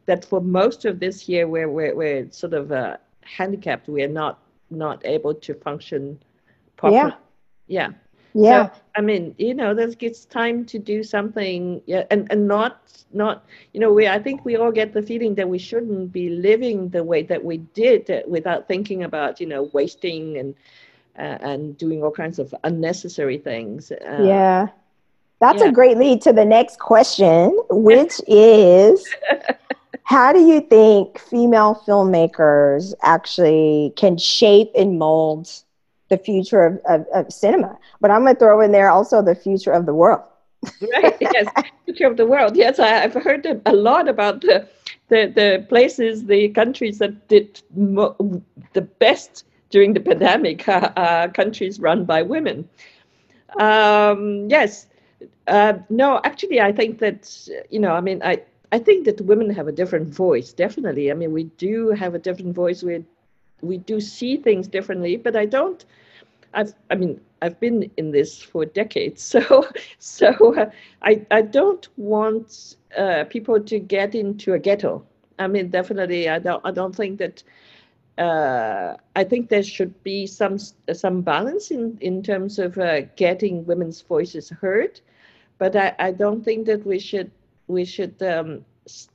that 0.06 0.24
for 0.24 0.40
most 0.40 0.84
of 0.84 1.00
this 1.00 1.28
year 1.28 1.48
we're, 1.48 1.68
we're, 1.68 1.94
we're 1.94 2.30
sort 2.30 2.54
of 2.54 2.70
uh, 2.70 2.96
handicapped 3.22 3.88
we're 3.88 4.08
not 4.08 4.40
not 4.70 5.04
able 5.04 5.34
to 5.34 5.54
function 5.54 6.18
properly? 6.76 7.12
Yeah. 7.66 7.88
Yeah 7.88 7.90
yeah. 8.34 8.68
So, 8.68 8.80
i 8.96 9.00
mean 9.00 9.34
you 9.38 9.54
know 9.54 9.74
there's 9.74 9.96
it's 10.00 10.24
time 10.24 10.64
to 10.66 10.78
do 10.78 11.02
something. 11.02 11.82
Yeah 11.86 12.04
and 12.10 12.26
and 12.30 12.48
not 12.48 13.04
not 13.12 13.44
you 13.72 13.80
know 13.80 13.92
we 13.92 14.06
i 14.06 14.18
think 14.18 14.44
we 14.44 14.56
all 14.56 14.72
get 14.72 14.92
the 14.92 15.02
feeling 15.02 15.34
that 15.36 15.48
we 15.48 15.58
shouldn't 15.58 16.12
be 16.12 16.28
living 16.30 16.88
the 16.90 17.02
way 17.04 17.22
that 17.22 17.44
we 17.44 17.58
did 17.74 18.24
without 18.26 18.68
thinking 18.68 19.02
about 19.04 19.40
you 19.40 19.46
know 19.46 19.70
wasting 19.72 20.36
and 20.36 20.54
uh, 21.18 21.38
and 21.40 21.76
doing 21.76 22.02
all 22.02 22.12
kinds 22.12 22.38
of 22.38 22.54
unnecessary 22.64 23.38
things. 23.38 23.90
Uh, 23.90 24.22
yeah. 24.22 24.68
That's 25.40 25.62
yeah. 25.62 25.68
a 25.68 25.72
great 25.72 25.96
lead 25.96 26.22
to 26.22 26.32
the 26.32 26.44
next 26.44 26.78
question 26.78 27.56
which 27.70 28.20
is 28.26 29.06
how 30.04 30.32
do 30.32 30.40
you 30.40 30.60
think 30.60 31.18
female 31.18 31.82
filmmakers 31.86 32.94
actually 33.02 33.92
can 33.96 34.16
shape 34.16 34.70
and 34.76 34.98
mold 34.98 35.50
the 36.08 36.18
future 36.18 36.64
of, 36.64 36.80
of, 36.88 37.06
of 37.14 37.32
cinema. 37.32 37.78
But 38.00 38.10
I'm 38.10 38.22
going 38.22 38.34
to 38.34 38.38
throw 38.38 38.60
in 38.60 38.72
there 38.72 38.90
also 38.90 39.22
the 39.22 39.34
future 39.34 39.72
of 39.72 39.86
the 39.86 39.94
world. 39.94 40.22
right. 40.94 41.16
Yes, 41.20 41.46
future 41.84 42.06
of 42.06 42.16
the 42.16 42.26
world. 42.26 42.56
Yes, 42.56 42.78
I, 42.78 42.88
have 42.88 43.14
heard 43.14 43.46
a 43.64 43.72
lot 43.72 44.08
about 44.08 44.40
the, 44.40 44.68
the 45.08 45.32
the 45.32 45.66
places, 45.68 46.24
the 46.24 46.48
countries 46.48 46.98
that 46.98 47.28
did 47.28 47.62
mo- 47.76 48.16
the 48.72 48.80
best 48.80 49.44
during 49.70 49.92
the 49.94 50.00
pandemic. 50.00 50.68
Uh, 50.68 50.90
uh, 50.96 51.28
countries 51.28 51.78
run 51.78 52.04
by 52.04 52.22
women. 52.22 52.68
Um, 53.58 54.48
yes. 54.48 54.86
Uh, 55.46 55.74
no, 55.88 56.20
actually, 56.24 56.60
I 56.60 56.72
think 56.72 56.98
that 56.98 57.48
you 57.70 57.80
know. 57.80 57.92
I 57.92 58.00
mean, 58.00 58.20
I 58.22 58.42
I 58.72 58.78
think 58.78 59.04
that 59.06 59.20
women 59.22 59.50
have 59.50 59.68
a 59.68 59.72
different 59.72 60.12
voice. 60.12 60.52
Definitely. 60.52 61.10
I 61.10 61.14
mean, 61.14 61.32
we 61.32 61.44
do 61.44 61.90
have 61.90 62.14
a 62.14 62.18
different 62.18 62.54
voice. 62.54 62.82
We 62.82 63.04
we 63.62 63.78
do 63.78 64.00
see 64.00 64.36
things 64.36 64.68
differently, 64.68 65.16
but 65.16 65.36
I 65.36 65.46
don't. 65.46 65.84
I've, 66.54 66.74
I 66.90 66.94
mean, 66.94 67.20
I've 67.42 67.58
been 67.60 67.90
in 67.96 68.10
this 68.10 68.40
for 68.40 68.64
decades, 68.64 69.22
so 69.34 69.66
so 69.98 70.54
uh, 70.54 70.70
I 71.02 71.26
I 71.30 71.42
don't 71.42 71.88
want 71.96 72.76
uh, 72.96 73.24
people 73.28 73.60
to 73.60 73.78
get 73.78 74.14
into 74.14 74.54
a 74.54 74.58
ghetto. 74.58 75.04
I 75.38 75.46
mean, 75.46 75.68
definitely, 75.68 76.28
I 76.28 76.38
don't 76.38 76.64
I 76.64 76.70
don't 76.70 76.94
think 76.94 77.18
that. 77.18 77.42
Uh, 78.18 78.96
I 79.14 79.22
think 79.22 79.48
there 79.48 79.62
should 79.62 80.02
be 80.02 80.26
some 80.26 80.58
some 80.58 81.20
balance 81.20 81.70
in 81.70 81.96
in 82.00 82.20
terms 82.20 82.58
of 82.58 82.76
uh, 82.76 83.02
getting 83.14 83.64
women's 83.64 84.02
voices 84.02 84.48
heard, 84.48 85.00
but 85.58 85.76
I, 85.76 85.94
I 86.00 86.10
don't 86.10 86.44
think 86.44 86.66
that 86.66 86.84
we 86.84 86.98
should 86.98 87.30
we 87.68 87.84
should 87.84 88.20
um, 88.20 88.64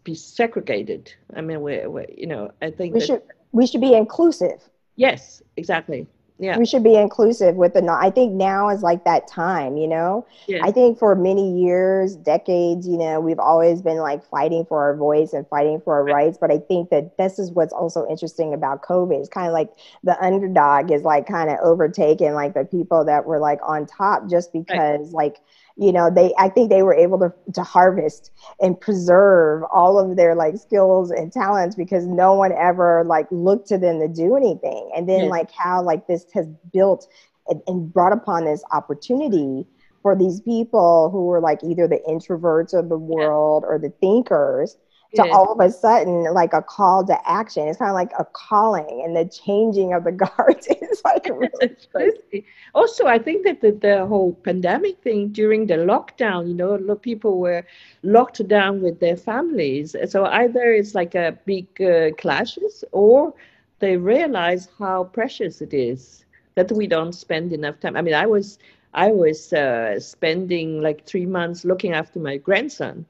be 0.05 0.15
segregated. 0.15 1.13
I 1.35 1.41
mean, 1.41 1.61
we, 1.61 1.85
we 1.85 2.05
you 2.17 2.27
know 2.27 2.51
I 2.61 2.71
think 2.71 2.93
we 2.93 3.01
that, 3.01 3.07
should 3.07 3.23
we 3.53 3.65
should 3.65 3.81
be 3.81 3.93
inclusive. 3.93 4.69
Yes, 4.97 5.41
exactly. 5.55 6.07
Yeah. 6.39 6.57
We 6.57 6.65
should 6.65 6.83
be 6.83 6.95
inclusive 6.95 7.55
with 7.55 7.73
the 7.73 7.89
I 7.89 8.09
think 8.09 8.33
now 8.33 8.67
is 8.69 8.81
like 8.81 9.05
that 9.05 9.27
time, 9.27 9.77
you 9.77 9.87
know. 9.87 10.25
Yeah. 10.47 10.59
I 10.63 10.71
think 10.71 10.97
for 10.97 11.15
many 11.15 11.61
years, 11.61 12.15
decades, 12.15 12.87
you 12.87 12.97
know, 12.97 13.21
we've 13.21 13.39
always 13.39 13.81
been 13.81 13.97
like 13.97 14.25
fighting 14.25 14.65
for 14.65 14.81
our 14.81 14.95
voice 14.95 15.31
and 15.31 15.47
fighting 15.47 15.79
for 15.79 15.93
our 15.93 16.03
rights. 16.03 16.37
But 16.41 16.51
I 16.51 16.57
think 16.57 16.89
that 16.89 17.17
this 17.17 17.37
is 17.39 17.51
what's 17.51 17.71
also 17.71 18.05
interesting 18.09 18.53
about 18.53 18.81
COVID. 18.81 19.19
It's 19.19 19.29
kind 19.29 19.47
of 19.47 19.53
like 19.53 19.69
the 20.03 20.21
underdog 20.21 20.91
is 20.91 21.03
like 21.03 21.27
kind 21.27 21.49
of 21.49 21.59
overtaken 21.61 22.33
like 22.33 22.55
the 22.55 22.65
people 22.65 23.05
that 23.05 23.25
were 23.25 23.39
like 23.39 23.59
on 23.63 23.85
top 23.85 24.27
just 24.27 24.51
because 24.51 25.13
right. 25.13 25.13
like 25.13 25.37
you 25.75 25.91
know 25.91 26.09
they 26.09 26.33
i 26.37 26.47
think 26.47 26.69
they 26.69 26.83
were 26.83 26.93
able 26.93 27.17
to, 27.17 27.33
to 27.53 27.63
harvest 27.63 28.31
and 28.61 28.79
preserve 28.79 29.63
all 29.73 29.97
of 29.97 30.15
their 30.15 30.35
like 30.35 30.55
skills 30.57 31.09
and 31.09 31.31
talents 31.31 31.75
because 31.75 32.05
no 32.05 32.33
one 32.33 32.51
ever 32.53 33.03
like 33.05 33.27
looked 33.31 33.67
to 33.67 33.77
them 33.77 33.99
to 33.99 34.07
do 34.07 34.35
anything 34.35 34.89
and 34.95 35.09
then 35.09 35.21
yes. 35.21 35.29
like 35.29 35.51
how 35.51 35.81
like 35.81 36.05
this 36.07 36.25
has 36.33 36.47
built 36.71 37.07
and, 37.47 37.61
and 37.67 37.91
brought 37.91 38.13
upon 38.13 38.45
this 38.45 38.63
opportunity 38.71 39.65
for 40.01 40.15
these 40.15 40.41
people 40.41 41.09
who 41.09 41.25
were 41.25 41.39
like 41.39 41.59
either 41.63 41.87
the 41.87 42.01
introverts 42.07 42.77
of 42.77 42.89
the 42.89 42.97
world 42.97 43.63
or 43.65 43.79
the 43.79 43.89
thinkers 44.01 44.77
to 45.15 45.23
all 45.31 45.51
of 45.53 45.59
a 45.59 45.71
sudden 45.71 46.23
like 46.33 46.53
a 46.53 46.61
call 46.61 47.05
to 47.05 47.29
action. 47.29 47.67
It's 47.67 47.77
kind 47.77 47.89
of 47.89 47.95
like 47.95 48.11
a 48.17 48.25
calling 48.25 49.01
and 49.03 49.15
the 49.15 49.25
changing 49.25 49.93
of 49.93 50.03
the 50.03 50.11
guards 50.23 50.67
is 50.67 51.01
like 51.05 51.29
really. 51.93 52.45
Also, 52.73 53.05
I 53.05 53.19
think 53.19 53.45
that 53.45 53.61
the, 53.61 53.71
the 53.71 54.05
whole 54.05 54.33
pandemic 54.33 55.01
thing 55.03 55.29
during 55.29 55.67
the 55.67 55.75
lockdown, 55.75 56.47
you 56.47 56.53
know, 56.53 56.75
a 56.75 56.77
lot 56.77 56.93
of 56.93 57.01
people 57.01 57.39
were 57.39 57.63
locked 58.01 58.45
down 58.47 58.81
with 58.81 58.99
their 58.99 59.17
families. 59.17 59.95
So 60.07 60.25
either 60.25 60.73
it's 60.73 60.95
like 60.95 61.15
a 61.15 61.37
big 61.45 61.81
uh, 61.81 62.11
clashes 62.17 62.83
or 62.91 63.33
they 63.79 63.97
realize 63.97 64.69
how 64.79 65.05
precious 65.05 65.61
it 65.61 65.73
is 65.73 66.25
that 66.55 66.71
we 66.71 66.87
don't 66.87 67.13
spend 67.13 67.51
enough 67.53 67.79
time. 67.79 67.95
I 67.95 68.01
mean, 68.01 68.13
I 68.13 68.25
was 68.25 68.57
I 68.95 69.11
was 69.11 69.51
uh, 69.53 69.99
spending 69.99 70.81
like 70.81 71.05
three 71.05 71.25
months 71.25 71.65
looking 71.65 71.93
after 71.93 72.19
my 72.19 72.37
grandson 72.37 73.05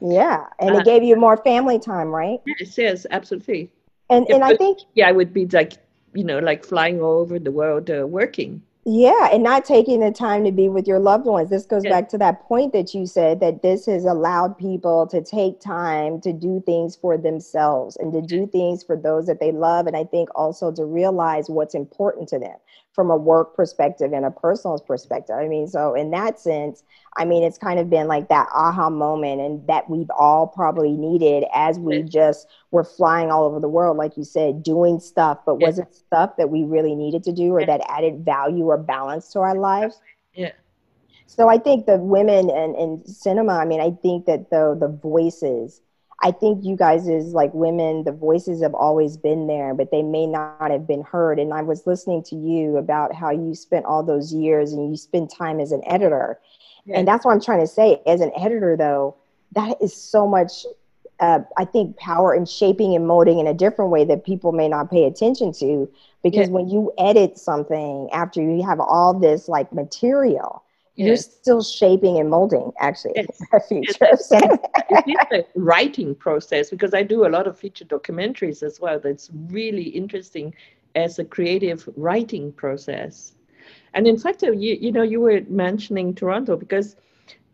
yeah, 0.00 0.46
and 0.58 0.76
uh, 0.76 0.78
it 0.78 0.84
gave 0.84 1.02
you 1.02 1.16
more 1.16 1.36
family 1.36 1.78
time, 1.78 2.08
right? 2.08 2.40
Yes, 2.46 2.76
yes, 2.78 3.06
absolutely. 3.10 3.70
And 4.10 4.26
yeah, 4.28 4.36
and 4.36 4.44
I 4.44 4.56
think 4.56 4.80
yeah, 4.94 5.08
I 5.08 5.12
would 5.12 5.32
be 5.32 5.46
like 5.46 5.74
you 6.14 6.24
know 6.24 6.38
like 6.38 6.64
flying 6.64 7.00
all 7.00 7.18
over 7.18 7.38
the 7.38 7.52
world 7.52 7.90
uh, 7.90 8.06
working. 8.06 8.62
Yeah, 8.86 9.30
and 9.32 9.42
not 9.42 9.64
taking 9.64 10.00
the 10.00 10.10
time 10.10 10.44
to 10.44 10.52
be 10.52 10.68
with 10.68 10.86
your 10.86 10.98
loved 10.98 11.24
ones. 11.24 11.48
This 11.48 11.64
goes 11.64 11.84
back 11.84 12.10
to 12.10 12.18
that 12.18 12.42
point 12.42 12.74
that 12.74 12.92
you 12.92 13.06
said 13.06 13.40
that 13.40 13.62
this 13.62 13.86
has 13.86 14.04
allowed 14.04 14.58
people 14.58 15.06
to 15.06 15.22
take 15.22 15.58
time 15.58 16.20
to 16.20 16.34
do 16.34 16.62
things 16.66 16.94
for 16.94 17.16
themselves 17.16 17.96
and 17.96 18.12
to 18.12 18.20
do 18.20 18.46
things 18.46 18.82
for 18.82 18.94
those 18.94 19.24
that 19.24 19.40
they 19.40 19.52
love. 19.52 19.86
And 19.86 19.96
I 19.96 20.04
think 20.04 20.28
also 20.34 20.70
to 20.72 20.84
realize 20.84 21.48
what's 21.48 21.74
important 21.74 22.28
to 22.28 22.38
them 22.38 22.56
from 22.94 23.10
a 23.10 23.16
work 23.16 23.56
perspective 23.56 24.12
and 24.12 24.24
a 24.24 24.30
personal 24.30 24.78
perspective. 24.78 25.34
I 25.36 25.48
mean, 25.48 25.66
so 25.66 25.94
in 25.94 26.12
that 26.12 26.38
sense, 26.38 26.84
I 27.16 27.24
mean, 27.24 27.42
it's 27.42 27.58
kind 27.58 27.80
of 27.80 27.90
been 27.90 28.06
like 28.06 28.28
that 28.28 28.48
aha 28.54 28.88
moment 28.88 29.40
and 29.40 29.66
that 29.66 29.90
we've 29.90 30.10
all 30.16 30.46
probably 30.46 30.92
needed 30.92 31.44
as 31.52 31.78
we 31.78 32.02
just 32.02 32.46
were 32.70 32.84
flying 32.84 33.32
all 33.32 33.44
over 33.44 33.58
the 33.58 33.68
world, 33.68 33.96
like 33.96 34.16
you 34.16 34.22
said, 34.22 34.62
doing 34.62 35.00
stuff, 35.00 35.40
but 35.44 35.56
was 35.56 35.80
it 35.80 35.92
stuff 35.92 36.36
that 36.38 36.50
we 36.50 36.62
really 36.62 36.94
needed 36.94 37.24
to 37.24 37.32
do 37.32 37.52
or 37.52 37.66
that 37.66 37.80
added 37.88 38.24
value 38.24 38.64
or 38.66 38.78
balance 38.78 39.28
to 39.32 39.40
our 39.40 39.56
lives? 39.56 40.00
Yeah. 40.32 40.52
So 41.26 41.48
I 41.48 41.58
think 41.58 41.86
the 41.86 41.96
women 41.96 42.48
in, 42.48 42.74
in 42.76 43.06
cinema, 43.06 43.54
I 43.54 43.64
mean, 43.64 43.80
I 43.80 43.90
think 44.02 44.26
that 44.26 44.50
the 44.50 44.76
the 44.78 44.88
voices 44.88 45.80
I 46.22 46.30
think 46.30 46.64
you 46.64 46.76
guys 46.76 47.08
as 47.08 47.32
like 47.32 47.52
women, 47.52 48.04
the 48.04 48.12
voices 48.12 48.62
have 48.62 48.74
always 48.74 49.16
been 49.16 49.46
there, 49.46 49.74
but 49.74 49.90
they 49.90 50.02
may 50.02 50.26
not 50.26 50.70
have 50.70 50.86
been 50.86 51.02
heard. 51.02 51.38
And 51.38 51.52
I 51.52 51.62
was 51.62 51.86
listening 51.86 52.22
to 52.24 52.36
you 52.36 52.76
about 52.76 53.14
how 53.14 53.30
you 53.30 53.54
spent 53.54 53.84
all 53.84 54.02
those 54.02 54.32
years 54.32 54.72
and 54.72 54.90
you 54.90 54.96
spend 54.96 55.30
time 55.30 55.60
as 55.60 55.72
an 55.72 55.82
editor. 55.86 56.38
Yeah. 56.86 56.98
And 56.98 57.08
that's 57.08 57.24
what 57.24 57.32
I'm 57.32 57.40
trying 57.40 57.60
to 57.60 57.66
say. 57.66 58.00
As 58.06 58.20
an 58.20 58.32
editor, 58.38 58.76
though, 58.76 59.16
that 59.52 59.76
is 59.82 59.94
so 59.94 60.26
much 60.26 60.64
uh, 61.20 61.40
I 61.56 61.64
think 61.64 61.96
power 61.96 62.34
in 62.34 62.44
shaping 62.44 62.94
and 62.94 63.06
molding 63.06 63.38
in 63.38 63.46
a 63.46 63.54
different 63.54 63.90
way 63.90 64.04
that 64.04 64.24
people 64.24 64.52
may 64.52 64.68
not 64.68 64.90
pay 64.90 65.04
attention 65.04 65.52
to. 65.54 65.90
Because 66.22 66.48
yeah. 66.48 66.54
when 66.54 66.68
you 66.68 66.92
edit 66.98 67.38
something 67.38 68.08
after 68.12 68.42
you 68.42 68.62
have 68.62 68.80
all 68.80 69.18
this 69.18 69.48
like 69.48 69.72
material, 69.72 70.62
yes. 70.96 71.06
you're 71.06 71.16
still 71.16 71.62
shaping 71.62 72.18
and 72.18 72.30
molding 72.30 72.72
actually 72.80 73.14
yes. 73.16 73.40
future. 73.68 73.94
Yes. 74.00 74.28
it's 74.32 75.32
a 75.32 75.44
writing 75.54 76.14
process 76.14 76.70
because 76.70 76.94
I 76.94 77.02
do 77.02 77.26
a 77.26 77.28
lot 77.28 77.46
of 77.46 77.58
feature 77.58 77.84
documentaries 77.84 78.62
as 78.62 78.80
well. 78.80 78.98
That's 78.98 79.30
really 79.48 79.84
interesting 79.84 80.54
as 80.94 81.18
a 81.18 81.24
creative 81.24 81.88
writing 81.96 82.52
process. 82.52 83.34
And 83.94 84.06
in 84.06 84.18
fact, 84.18 84.42
you, 84.42 84.52
you 84.54 84.92
know, 84.92 85.02
you 85.02 85.20
were 85.20 85.42
mentioning 85.48 86.14
Toronto 86.14 86.56
because 86.56 86.96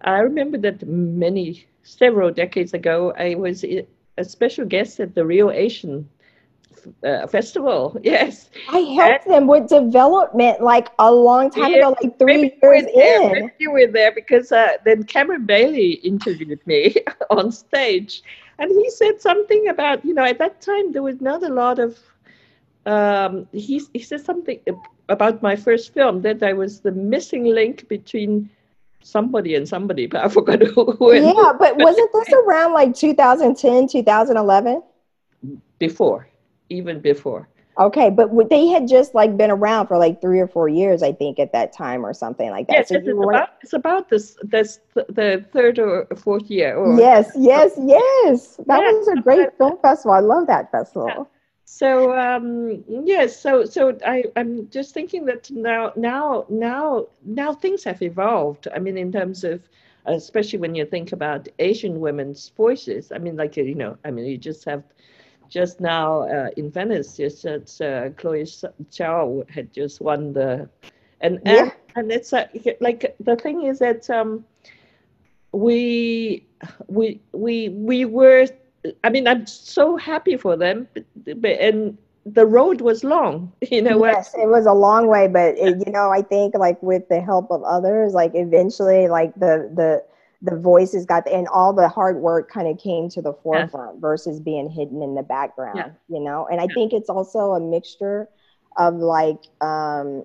I 0.03 0.19
remember 0.21 0.59
that 0.59 0.87
many, 0.87 1.67
several 1.83 2.31
decades 2.31 2.75
ago, 2.75 3.13
I 3.17 3.35
was 3.35 3.65
a 3.65 4.25
special 4.25 4.65
guest 4.65 5.01
at 5.01 5.15
the 5.15 5.25
Reel 5.25 5.51
Asian 5.51 6.09
uh, 7.05 7.27
festival. 7.27 7.97
Yes, 8.03 8.51
I 8.69 8.79
helped 8.79 9.27
and, 9.27 9.35
them 9.35 9.47
with 9.47 9.69
development 9.69 10.63
like 10.63 10.89
a 10.99 11.13
long 11.13 11.51
time 11.51 11.75
ago, 11.75 11.97
like 12.03 12.19
three 12.19 12.53
years 12.63 12.87
in. 12.95 13.51
you 13.59 13.71
were 13.71 13.87
there 13.87 14.13
because 14.13 14.53
uh, 14.53 14.77
then 14.85 15.05
Cameron 15.05 15.47
Bailey 15.47 15.93
interviewed 16.03 16.61
me 16.67 16.97
on 17.31 17.53
stage, 17.53 18.23
and 18.59 18.71
he 18.71 18.91
said 18.91 19.21
something 19.21 19.69
about 19.69 20.05
you 20.05 20.15
know 20.15 20.25
at 20.25 20.39
that 20.39 20.61
time 20.61 20.93
there 20.93 21.03
was 21.03 21.21
not 21.21 21.43
a 21.43 21.49
lot 21.49 21.79
of. 21.79 21.99
Um, 22.87 23.47
he 23.53 23.83
he 23.93 24.01
said 24.01 24.25
something 24.25 24.59
about 25.09 25.43
my 25.43 25.55
first 25.55 25.93
film 25.93 26.23
that 26.23 26.43
I 26.43 26.55
was 26.55 26.81
the 26.81 26.93
missing 26.93 27.45
link 27.45 27.89
between 27.89 28.49
somebody 29.03 29.55
and 29.55 29.69
somebody, 29.69 30.07
but 30.13 30.25
I 30.25 30.29
forgot 30.29 30.63
who. 30.63 30.93
who 30.93 31.15
yeah, 31.15 31.53
but 31.59 31.77
wasn't 31.77 32.11
this 32.13 32.29
around 32.33 32.73
like 32.73 32.95
2010, 32.95 33.89
2011? 33.89 34.83
Before, 35.79 36.29
even 36.71 37.01
before. 37.01 37.49
Okay, 37.79 38.11
but 38.11 38.31
they 38.51 38.67
had 38.67 38.89
just 38.89 39.15
like 39.15 39.37
been 39.37 39.51
around 39.51 39.87
for 39.87 39.97
like 39.97 40.21
three 40.21 40.41
or 40.41 40.49
four 40.49 40.69
years, 40.69 41.03
I 41.03 41.13
think, 41.13 41.39
at 41.39 41.53
that 41.53 41.73
time 41.73 42.05
or 42.05 42.13
something 42.13 42.51
like 42.51 42.67
that. 42.67 42.75
Yes, 42.75 42.89
so 42.89 42.97
it's, 42.97 43.09
about, 43.09 43.49
it's 43.63 43.73
about 43.73 44.09
this 44.09 44.37
this 44.43 44.81
the 44.95 45.45
third 45.53 45.79
or 45.79 46.07
fourth 46.17 46.51
year. 46.51 46.77
Or, 46.77 46.99
yes, 46.99 47.31
yes, 47.37 47.73
yes. 47.79 48.57
That 48.67 48.81
was 48.81 49.09
a 49.09 49.21
great 49.23 49.57
film 49.57 49.79
festival. 49.81 50.13
I 50.13 50.21
love 50.21 50.47
that 50.49 50.71
festival. 50.71 51.09
Yeah. 51.09 51.25
So 51.65 52.19
um, 52.19 52.85
yes, 52.89 53.41
so 53.41 53.65
so 53.65 53.97
I 54.05 54.25
I'm 54.37 54.69
just 54.71 54.93
thinking 54.93 55.25
that 55.27 55.51
now 55.51 55.93
now 55.97 56.45
now 56.49 57.07
now 57.25 57.55
things 57.55 57.85
have 57.85 58.03
evolved. 58.03 58.69
I 58.75 58.79
mean, 58.79 58.99
in 58.99 59.13
terms 59.13 59.45
of 59.45 59.63
especially 60.07 60.59
when 60.59 60.75
you 60.75 60.85
think 60.85 61.13
about 61.13 61.49
Asian 61.59 62.01
women's 62.01 62.51
voices. 62.57 63.13
I 63.13 63.19
mean, 63.19 63.37
like 63.37 63.57
you 63.57 63.75
know, 63.75 63.97
I 64.05 64.11
mean, 64.11 64.27
you 64.27 64.39
just 64.39 64.65
have 64.65 64.83
just 65.51 65.81
now 65.81 66.23
uh, 66.23 66.49
in 66.57 66.71
Venice, 66.71 67.17
just 67.17 67.45
uh, 67.45 67.59
Chloe 68.17 68.45
Zhao 68.45 69.51
had 69.51 69.73
just 69.73 70.01
won 70.01 70.33
the, 70.33 70.69
and 71.21 71.41
yeah. 71.45 71.63
and, 71.63 71.73
and 71.97 72.13
it's 72.13 72.33
uh, 72.33 72.47
like 72.81 73.15
the 73.21 73.37
thing 73.37 73.65
is 73.65 73.81
that 73.81 74.09
um, 74.09 74.45
we 75.53 76.47
we 76.87 77.21
we 77.33 77.69
we 77.69 78.05
were 78.05 78.47
I 79.05 79.11
mean, 79.11 79.27
I'm 79.27 79.47
so 79.47 79.97
happy 79.97 80.37
for 80.37 80.57
them, 80.57 80.89
but 81.25 81.51
and 81.51 81.99
the 82.25 82.47
road 82.47 82.81
was 82.81 83.05
long. 83.05 83.53
You 83.71 83.83
know, 83.83 84.05
yes, 84.05 84.35
it 84.35 84.49
was 84.49 84.67
a 84.67 84.73
long 84.73 85.07
way, 85.07 85.29
but 85.29 85.57
it, 85.59 85.83
you 85.87 85.93
know, 85.93 86.11
I 86.11 86.23
think 86.23 86.55
like 86.55 86.83
with 86.83 87.09
the 87.09 87.21
help 87.21 87.51
of 87.51 87.63
others, 87.65 88.15
like 88.15 88.33
eventually, 88.35 89.09
like 89.09 89.35
the 89.35 89.71
the 89.75 90.05
the 90.43 90.57
voices 90.57 91.05
got 91.05 91.29
and 91.29 91.47
all 91.49 91.73
the 91.73 91.89
hard 91.89 92.17
work 92.17 92.51
kind 92.51 92.67
of 92.67 92.79
came 92.79 93.09
to 93.11 93.21
the 93.21 93.33
forefront 93.43 93.97
yeah. 93.97 94.01
versus 94.01 94.41
being 94.41 94.71
hidden 94.71 95.03
in 95.03 95.15
the 95.15 95.23
background. 95.23 95.77
Yeah. 95.77 95.91
You 96.09 96.25
know, 96.25 96.47
and 96.51 96.61
I 96.61 96.65
yeah. 96.65 96.75
think 96.75 96.93
it's 96.93 97.11
also 97.11 97.53
a 97.53 97.61
mixture 97.61 98.29
of 98.77 98.95
like 98.95 99.41
um 99.61 100.25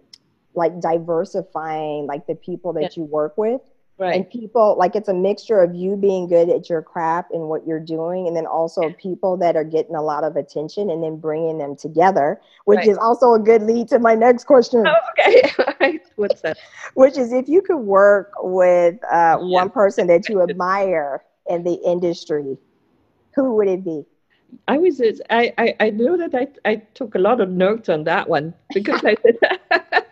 like 0.54 0.80
diversifying 0.80 2.06
like 2.06 2.28
the 2.28 2.36
people 2.36 2.72
that 2.74 2.96
you 2.96 3.04
work 3.04 3.38
with 3.38 3.62
Right. 3.98 4.14
And 4.14 4.30
people 4.30 4.76
like 4.78 4.94
it's 4.96 5.08
a 5.08 5.14
mixture 5.14 5.62
of 5.62 5.74
you 5.74 5.96
being 5.96 6.28
good 6.28 6.50
at 6.50 6.70
your 6.70 6.82
craft 6.82 7.32
and 7.32 7.48
what 7.48 7.66
you're 7.66 7.80
doing, 7.80 8.28
and 8.28 8.36
then 8.36 8.46
also 8.46 8.90
people 8.92 9.38
that 9.38 9.56
are 9.56 9.64
getting 9.64 9.96
a 9.96 10.02
lot 10.02 10.26
of 10.26 10.36
attention 10.36 10.90
and 10.90 11.02
then 11.02 11.16
bringing 11.16 11.60
them 11.60 11.78
together, 11.78 12.42
which 12.66 12.80
right. 12.80 12.88
is 12.90 12.98
also 12.98 13.34
a 13.36 13.40
good 13.40 13.64
lead 13.64 13.88
to 13.90 14.00
my 14.00 14.14
next 14.14 14.44
question. 14.44 14.86
Oh, 14.86 14.96
okay. 15.12 16.00
What's 16.18 16.42
that? 16.42 16.58
which 16.96 17.18
is 17.18 17.32
if 17.32 17.48
you 17.48 17.62
could 17.62 17.78
work 17.78 18.34
with 18.40 19.02
uh, 19.10 19.38
one 19.38 19.70
person 19.70 20.08
that 20.08 20.28
you 20.28 20.42
admire 20.42 21.24
in 21.48 21.64
the 21.64 21.76
industry, 21.76 22.58
who 23.34 23.56
would 23.56 23.70
it 23.70 23.86
be? 23.86 24.04
I 24.68 24.78
was 24.78 25.02
I, 25.30 25.54
I, 25.58 25.76
I 25.80 25.90
know 25.92 26.18
that 26.18 26.36
I, 26.36 26.48
I 26.70 26.76
took 26.96 27.16
a 27.16 27.20
lot 27.20 27.40
of 27.40 27.50
notes 27.50 27.90
on 27.90 28.04
that 28.06 28.28
one 28.28 28.54
because 28.74 29.04
I 29.06 29.16
said 29.22 29.38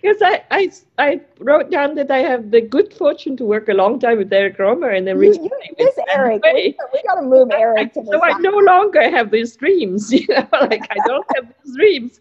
because 0.00 0.22
I, 0.22 0.42
I, 0.50 0.72
I 0.98 1.20
wrote 1.38 1.70
down 1.70 1.94
that 1.96 2.10
I 2.10 2.18
have 2.18 2.50
the 2.50 2.60
good 2.60 2.92
fortune 2.92 3.36
to 3.38 3.44
work 3.44 3.68
a 3.68 3.74
long 3.74 3.98
time 3.98 4.18
with 4.18 4.32
Eric 4.32 4.58
Rohmer 4.58 4.96
and 4.96 5.06
then 5.06 5.18
recently 5.18 5.50
you, 5.78 5.86
with 5.86 5.98
Eric. 6.10 6.42
We, 6.44 6.76
we 6.92 7.02
got 7.02 7.16
to 7.16 7.22
move 7.22 7.50
Eric 7.52 7.92
to 7.94 8.04
So 8.04 8.22
I 8.22 8.38
no 8.38 8.56
longer 8.58 9.02
have 9.10 9.30
these 9.30 9.56
dreams, 9.56 10.12
you 10.12 10.26
know, 10.28 10.46
like 10.52 10.86
I 10.90 10.96
don't 11.06 11.26
have 11.36 11.52
these 11.62 11.76
dreams. 11.76 12.20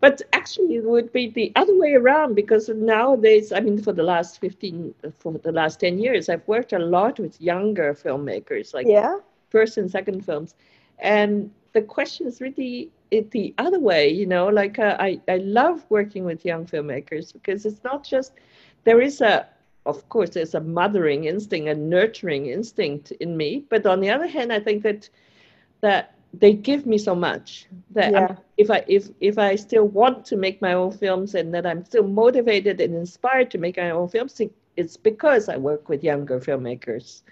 But 0.00 0.20
actually, 0.34 0.74
it 0.76 0.84
would 0.84 1.12
be 1.12 1.30
the 1.30 1.50
other 1.56 1.74
way 1.78 1.94
around 1.94 2.34
because 2.34 2.68
nowadays, 2.68 3.52
I 3.52 3.60
mean, 3.60 3.80
for 3.82 3.92
the 3.92 4.02
last 4.02 4.38
15, 4.38 4.94
uh, 5.02 5.10
for 5.18 5.32
the 5.32 5.52
last 5.52 5.80
10 5.80 5.98
years, 5.98 6.28
I've 6.28 6.46
worked 6.46 6.74
a 6.74 6.78
lot 6.78 7.18
with 7.18 7.40
younger 7.40 7.94
filmmakers, 7.94 8.74
like 8.74 8.86
yeah. 8.86 9.16
first 9.48 9.78
and 9.78 9.90
second 9.90 10.22
films. 10.22 10.56
And 10.98 11.50
the 11.74 11.82
question 11.82 12.26
is 12.26 12.40
really 12.40 12.90
it 13.10 13.30
the 13.32 13.52
other 13.58 13.78
way 13.78 14.08
you 14.08 14.26
know 14.26 14.46
like 14.46 14.78
uh, 14.78 14.96
i 14.98 15.20
i 15.28 15.36
love 15.36 15.84
working 15.90 16.24
with 16.24 16.44
young 16.44 16.64
filmmakers 16.64 17.32
because 17.32 17.66
it's 17.66 17.84
not 17.84 18.02
just 18.02 18.32
there 18.84 19.00
is 19.00 19.20
a 19.20 19.46
of 19.84 20.08
course 20.08 20.30
there's 20.30 20.54
a 20.54 20.60
mothering 20.60 21.24
instinct 21.24 21.68
a 21.68 21.74
nurturing 21.74 22.46
instinct 22.46 23.10
in 23.20 23.36
me 23.36 23.64
but 23.68 23.84
on 23.86 24.00
the 24.00 24.08
other 24.08 24.26
hand 24.26 24.52
i 24.52 24.58
think 24.58 24.82
that 24.82 25.08
that 25.80 26.14
they 26.32 26.52
give 26.52 26.86
me 26.86 26.96
so 26.98 27.14
much 27.14 27.66
that 27.90 28.12
yeah. 28.12 28.36
if 28.56 28.70
i 28.70 28.82
if 28.88 29.08
if 29.20 29.38
i 29.38 29.54
still 29.54 29.84
want 29.84 30.24
to 30.24 30.36
make 30.36 30.60
my 30.62 30.72
own 30.72 30.90
films 30.90 31.34
and 31.34 31.52
that 31.52 31.66
i'm 31.66 31.84
still 31.84 32.06
motivated 32.06 32.80
and 32.80 32.94
inspired 32.94 33.50
to 33.50 33.58
make 33.58 33.76
my 33.76 33.90
own 33.90 34.08
films 34.08 34.40
it's 34.76 34.96
because 34.96 35.48
i 35.48 35.56
work 35.56 35.88
with 35.88 36.02
younger 36.02 36.40
filmmakers 36.40 37.22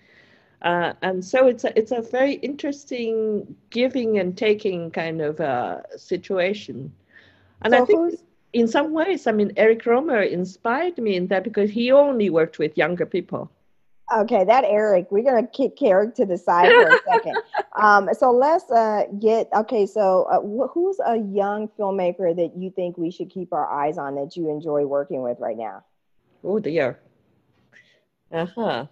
uh, 0.63 0.93
and 1.03 1.25
so 1.25 1.47
it's 1.47 1.65
a, 1.65 1.77
it's 1.79 1.91
a 1.93 2.01
very 2.01 2.35
interesting 2.35 3.57
giving 3.71 4.19
and 4.19 4.37
taking 4.37 4.91
kind 4.91 5.21
of 5.21 5.41
uh, 5.41 5.81
situation. 5.97 6.93
And 7.63 7.73
so 7.73 7.83
I 7.83 7.85
think 7.85 8.21
in 8.53 8.69
some 8.69 8.93
ways, 8.93 9.27
I 9.27 9.33
mean, 9.33 9.53
Eric 9.57 9.83
Rohmer 9.85 10.29
inspired 10.29 10.99
me 10.99 11.17
in 11.17 11.27
that 11.29 11.43
because 11.45 11.71
he 11.71 11.91
only 11.91 12.31
worked 12.31 12.59
with 12.59 12.77
younger 12.77 13.07
people. 13.07 13.51
Okay, 14.15 14.45
that 14.45 14.65
Eric, 14.65 15.11
we're 15.11 15.25
gonna 15.25 15.47
kick 15.47 15.81
Eric 15.81 16.15
to 16.17 16.27
the 16.27 16.37
side 16.37 16.69
for 16.73 16.89
a 16.89 16.99
second. 17.11 17.39
Um, 17.75 18.11
so 18.13 18.31
let's 18.31 18.71
uh, 18.71 19.05
get 19.19 19.49
okay. 19.57 19.87
So 19.87 20.25
uh, 20.25 20.41
wh- 20.41 20.71
who's 20.75 21.01
a 21.07 21.17
young 21.17 21.69
filmmaker 21.79 22.37
that 22.37 22.55
you 22.55 22.71
think 22.71 22.99
we 22.99 23.11
should 23.11 23.31
keep 23.31 23.51
our 23.55 23.67
eyes 23.67 23.97
on 23.97 24.15
that 24.17 24.37
you 24.37 24.51
enjoy 24.51 24.85
working 24.85 25.23
with 25.23 25.39
right 25.41 25.57
now? 25.57 25.83
Oh 26.45 26.59
dear. 26.59 27.01
Uh 28.31 28.45
huh. 28.55 28.87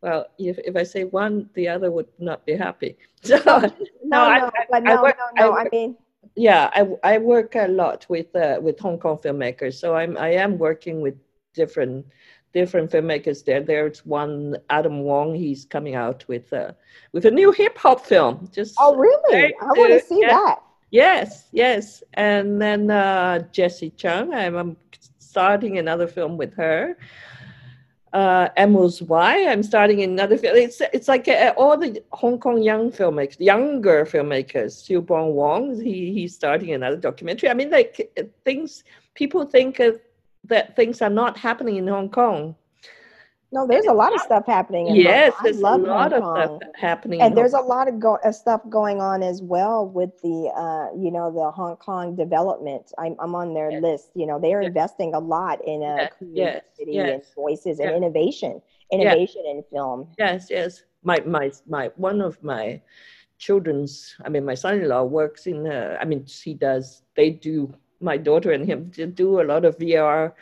Well, 0.00 0.26
if, 0.38 0.58
if 0.58 0.76
I 0.76 0.84
say 0.84 1.04
one, 1.04 1.50
the 1.54 1.68
other 1.68 1.90
would 1.90 2.06
not 2.18 2.44
be 2.46 2.54
happy. 2.54 2.96
So, 3.22 3.36
no, 3.44 3.58
no, 3.58 3.70
no, 4.04 4.20
I, 4.20 4.50
but 4.70 4.82
no, 4.84 4.92
I 4.92 5.02
work, 5.02 5.16
no, 5.18 5.24
no. 5.34 5.50
I, 5.50 5.50
work, 5.50 5.68
I, 5.72 5.76
mean, 5.76 5.96
yeah, 6.36 6.70
I, 6.72 7.14
I 7.14 7.18
work 7.18 7.56
a 7.56 7.66
lot 7.66 8.06
with 8.08 8.34
uh, 8.36 8.58
with 8.62 8.78
Hong 8.78 8.98
Kong 8.98 9.18
filmmakers. 9.18 9.74
So 9.74 9.96
I'm 9.96 10.16
I 10.16 10.28
am 10.34 10.56
working 10.56 11.00
with 11.00 11.16
different 11.52 12.06
different 12.52 12.92
filmmakers 12.92 13.44
there. 13.44 13.60
There's 13.60 14.06
one 14.06 14.56
Adam 14.70 15.00
Wong. 15.00 15.34
He's 15.34 15.64
coming 15.64 15.96
out 15.96 16.24
with 16.28 16.52
uh, 16.52 16.72
with 17.12 17.26
a 17.26 17.30
new 17.30 17.50
hip 17.50 17.76
hop 17.76 18.06
film. 18.06 18.48
Just 18.52 18.76
oh 18.78 18.94
really? 18.94 19.52
I 19.60 19.66
want 19.66 19.92
to 19.92 20.00
see 20.00 20.20
that. 20.20 20.60
Yes, 20.90 21.48
yes. 21.52 22.02
And 22.14 22.62
then 22.62 22.90
uh, 22.90 23.40
Jessie 23.52 23.90
Chung. 23.90 24.32
I'm, 24.32 24.54
I'm 24.54 24.76
starting 25.18 25.78
another 25.78 26.06
film 26.06 26.36
with 26.36 26.54
her 26.54 26.96
uh, 28.12 28.48
Why. 29.06 29.46
I'm 29.46 29.62
starting 29.62 30.02
another 30.02 30.38
film. 30.38 30.56
It's 30.56 30.80
it's 30.92 31.08
like 31.08 31.28
uh, 31.28 31.52
all 31.56 31.76
the 31.76 32.02
Hong 32.12 32.38
Kong 32.38 32.62
young 32.62 32.90
filmmakers, 32.90 33.40
younger 33.40 34.04
filmmakers. 34.04 34.72
Siu 34.72 35.00
Bong 35.00 35.34
Wong, 35.34 35.80
he 35.80 36.12
he's 36.12 36.34
starting 36.34 36.72
another 36.72 36.96
documentary. 36.96 37.48
I 37.48 37.54
mean, 37.54 37.70
like 37.70 38.10
things 38.44 38.84
people 39.14 39.44
think 39.44 39.80
that 40.44 40.76
things 40.76 41.02
are 41.02 41.10
not 41.10 41.36
happening 41.36 41.76
in 41.76 41.86
Hong 41.86 42.08
Kong. 42.08 42.54
No, 43.50 43.66
there's 43.66 43.86
a 43.86 43.92
lot 43.92 44.14
of 44.14 44.20
stuff 44.20 44.44
happening. 44.46 44.94
yes, 44.94 45.32
there's 45.42 45.58
a 45.58 45.76
lot 45.76 46.12
of 46.12 46.22
stuff 46.22 46.60
happening, 46.74 47.22
and 47.22 47.36
there's 47.36 47.54
a 47.54 47.60
lot 47.60 47.88
of 47.88 47.98
go- 47.98 48.18
uh, 48.22 48.30
stuff 48.30 48.60
going 48.68 49.00
on 49.00 49.22
as 49.22 49.40
well 49.40 49.88
with 49.88 50.20
the, 50.22 50.52
uh, 50.54 50.94
you 50.98 51.10
know, 51.10 51.32
the 51.32 51.50
Hong 51.50 51.76
Kong 51.76 52.14
development. 52.14 52.92
I'm, 52.98 53.16
I'm 53.18 53.34
on 53.34 53.54
their 53.54 53.70
yes. 53.70 53.82
list. 53.82 54.10
You 54.14 54.26
know, 54.26 54.38
they 54.38 54.52
are 54.52 54.60
yes. 54.60 54.68
investing 54.68 55.14
a 55.14 55.18
lot 55.18 55.64
in 55.66 55.82
uh, 55.82 56.08
yes. 56.20 56.62
creativity 56.76 56.98
and 56.98 57.22
voices 57.34 57.80
and 57.80 57.90
innovation, 57.90 58.60
innovation 58.92 59.42
in 59.46 59.64
film. 59.72 60.08
Yes, 60.18 60.48
yes. 60.50 60.82
my 61.02 61.18
my 61.20 61.50
my 61.66 61.90
one 61.96 62.20
of 62.20 62.42
my 62.42 62.80
children's 63.38 64.16
i 64.24 64.28
mean 64.28 64.44
my 64.44 64.54
son-in-law 64.54 65.04
works 65.04 65.46
in 65.46 65.66
uh, 65.66 65.96
i 66.00 66.04
mean 66.04 66.26
he 66.26 66.54
does 66.54 67.02
they 67.14 67.30
do 67.30 67.72
my 68.00 68.16
daughter 68.16 68.50
and 68.50 68.66
him 68.66 68.90
do 69.14 69.40
a 69.40 69.44
lot 69.44 69.64
of 69.64 69.78
vr 69.78 70.32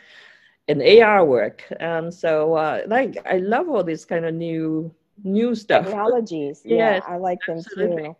and 0.67 0.81
ar 0.81 1.25
work. 1.25 1.63
And 1.79 2.13
so 2.13 2.53
uh, 2.53 2.81
like 2.87 3.17
i 3.25 3.37
love 3.37 3.69
all 3.69 3.83
this 3.83 4.05
kind 4.05 4.25
of 4.25 4.33
new 4.33 4.93
new 5.23 5.55
stuff. 5.55 5.85
Technologies. 5.85 6.61
Yeah 6.65 6.99
i 7.07 7.17
like 7.17 7.39
them 7.47 7.61
too. 7.75 8.15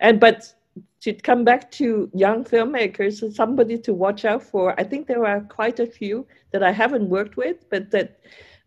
And 0.00 0.20
but 0.20 0.54
to 1.00 1.12
come 1.12 1.44
back 1.44 1.70
to 1.70 2.10
young 2.14 2.44
filmmakers 2.44 3.32
somebody 3.34 3.76
to 3.78 3.92
watch 3.92 4.24
out 4.24 4.42
for 4.42 4.78
i 4.80 4.82
think 4.82 5.06
there 5.06 5.26
are 5.26 5.40
quite 5.42 5.78
a 5.78 5.86
few 5.86 6.26
that 6.50 6.62
i 6.62 6.72
haven't 6.72 7.08
worked 7.08 7.36
with 7.36 7.68
but 7.70 7.90
that 7.90 8.18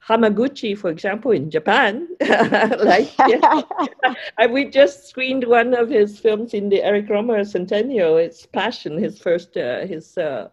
Hamaguchi, 0.08 0.78
for 0.78 0.90
example, 0.90 1.32
in 1.32 1.50
Japan, 1.50 2.08
like 2.80 3.12
yeah, 3.28 3.62
we 4.50 4.66
just 4.66 5.10
screened 5.10 5.44
one 5.44 5.74
of 5.74 5.90
his 5.90 6.18
films 6.18 6.54
in 6.54 6.70
the 6.70 6.82
Eric 6.82 7.08
Rohmer 7.10 7.46
Centennial. 7.46 8.16
It's 8.16 8.46
Passion, 8.46 8.98
his 8.98 9.20
first, 9.20 9.58
uh, 9.58 9.86
his 9.86 10.18
uh, 10.18 10.48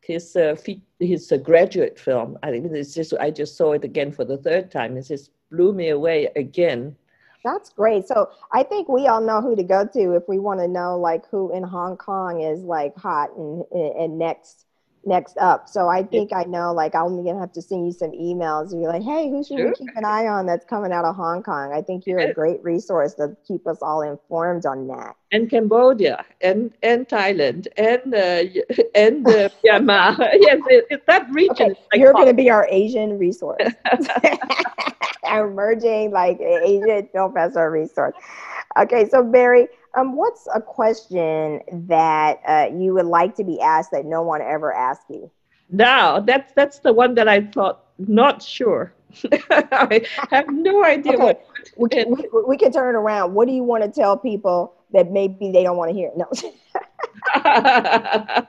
his 0.00 0.36
uh, 0.36 0.56
his 0.98 1.30
uh, 1.32 1.36
graduate 1.36 1.98
film. 1.98 2.38
I 2.42 2.50
think 2.50 2.70
it's 2.72 2.94
just 2.94 3.14
I 3.20 3.30
just 3.30 3.56
saw 3.56 3.72
it 3.72 3.84
again 3.84 4.12
for 4.12 4.24
the 4.24 4.38
third 4.38 4.70
time. 4.70 4.96
It 4.96 5.06
just 5.06 5.30
blew 5.50 5.72
me 5.72 5.90
away 5.90 6.28
again. 6.36 6.96
That's 7.44 7.70
great. 7.70 8.06
So 8.06 8.30
I 8.52 8.62
think 8.62 8.88
we 8.88 9.06
all 9.06 9.20
know 9.20 9.40
who 9.40 9.56
to 9.56 9.62
go 9.62 9.86
to 9.86 10.12
if 10.14 10.24
we 10.28 10.38
want 10.38 10.60
to 10.60 10.68
know 10.68 10.98
like 10.98 11.26
who 11.30 11.54
in 11.54 11.62
Hong 11.62 11.96
Kong 11.96 12.42
is 12.42 12.62
like 12.62 12.96
hot 12.96 13.30
and 13.36 13.64
and 13.72 14.18
next 14.18 14.66
next 15.04 15.36
up. 15.38 15.68
So 15.68 15.88
I 15.88 16.02
think 16.02 16.32
I 16.32 16.44
know, 16.44 16.72
like, 16.72 16.94
I'm 16.94 17.24
gonna 17.24 17.40
have 17.40 17.52
to 17.52 17.62
send 17.62 17.86
you 17.86 17.92
some 17.92 18.12
emails. 18.12 18.72
And 18.72 18.80
you're 18.80 18.92
like, 18.92 19.02
hey, 19.02 19.30
who 19.30 19.42
should 19.42 19.58
sure. 19.58 19.68
we 19.68 19.74
keep 19.74 19.96
an 19.96 20.04
eye 20.04 20.26
on 20.26 20.46
that's 20.46 20.66
coming 20.66 20.92
out 20.92 21.04
of 21.04 21.16
Hong 21.16 21.42
Kong? 21.42 21.72
I 21.72 21.82
think 21.82 22.06
you're 22.06 22.18
a 22.18 22.34
great 22.34 22.62
resource 22.62 23.14
to 23.14 23.36
keep 23.46 23.66
us 23.66 23.78
all 23.80 24.02
informed 24.02 24.66
on 24.66 24.88
that. 24.88 25.16
And 25.32 25.48
Cambodia, 25.48 26.24
and 26.40 26.72
and 26.82 27.08
Thailand, 27.08 27.68
and 27.76 28.14
uh, 28.14 28.42
and 28.96 29.26
uh, 29.26 29.48
Myanmar. 29.64 30.18
yes, 30.40 30.60
it, 30.66 30.86
it, 30.90 31.06
that 31.06 31.30
region. 31.30 31.70
Okay. 31.70 31.80
Like 31.92 32.00
you're 32.00 32.12
going 32.12 32.26
to 32.26 32.34
be 32.34 32.50
our 32.50 32.66
Asian 32.68 33.16
resource. 33.16 33.62
our 35.24 35.46
emerging 35.46 36.10
like 36.10 36.40
Asian 36.40 37.08
film 37.12 37.32
festival 37.32 37.68
resource. 37.68 38.14
Okay, 38.78 39.08
so 39.08 39.22
Barry, 39.22 39.68
um, 39.94 40.16
what's 40.16 40.48
a 40.54 40.60
question 40.60 41.60
that 41.88 42.40
uh, 42.46 42.68
you 42.74 42.94
would 42.94 43.06
like 43.06 43.34
to 43.36 43.44
be 43.44 43.60
asked 43.60 43.90
that 43.92 44.04
no 44.04 44.22
one 44.22 44.40
ever 44.40 44.72
asked 44.72 45.08
you? 45.08 45.30
Now, 45.70 46.20
that's 46.20 46.52
that's 46.54 46.80
the 46.80 46.92
one 46.92 47.14
that 47.14 47.28
I 47.28 47.42
thought 47.42 47.84
not 47.98 48.42
sure. 48.42 48.92
I 49.50 50.06
have 50.30 50.48
no 50.48 50.84
idea 50.84 51.14
okay. 51.14 51.22
what. 51.22 51.46
We 51.76 51.88
can, 51.88 52.10
we, 52.10 52.28
we 52.46 52.56
can 52.56 52.72
turn 52.72 52.94
it 52.94 52.98
around. 52.98 53.34
What 53.34 53.46
do 53.48 53.54
you 53.54 53.62
want 53.62 53.84
to 53.84 53.90
tell 53.90 54.16
people 54.16 54.74
that 54.92 55.10
maybe 55.10 55.50
they 55.52 55.62
don't 55.62 55.76
want 55.76 55.90
to 55.90 55.94
hear? 55.94 56.10
No. 56.16 56.26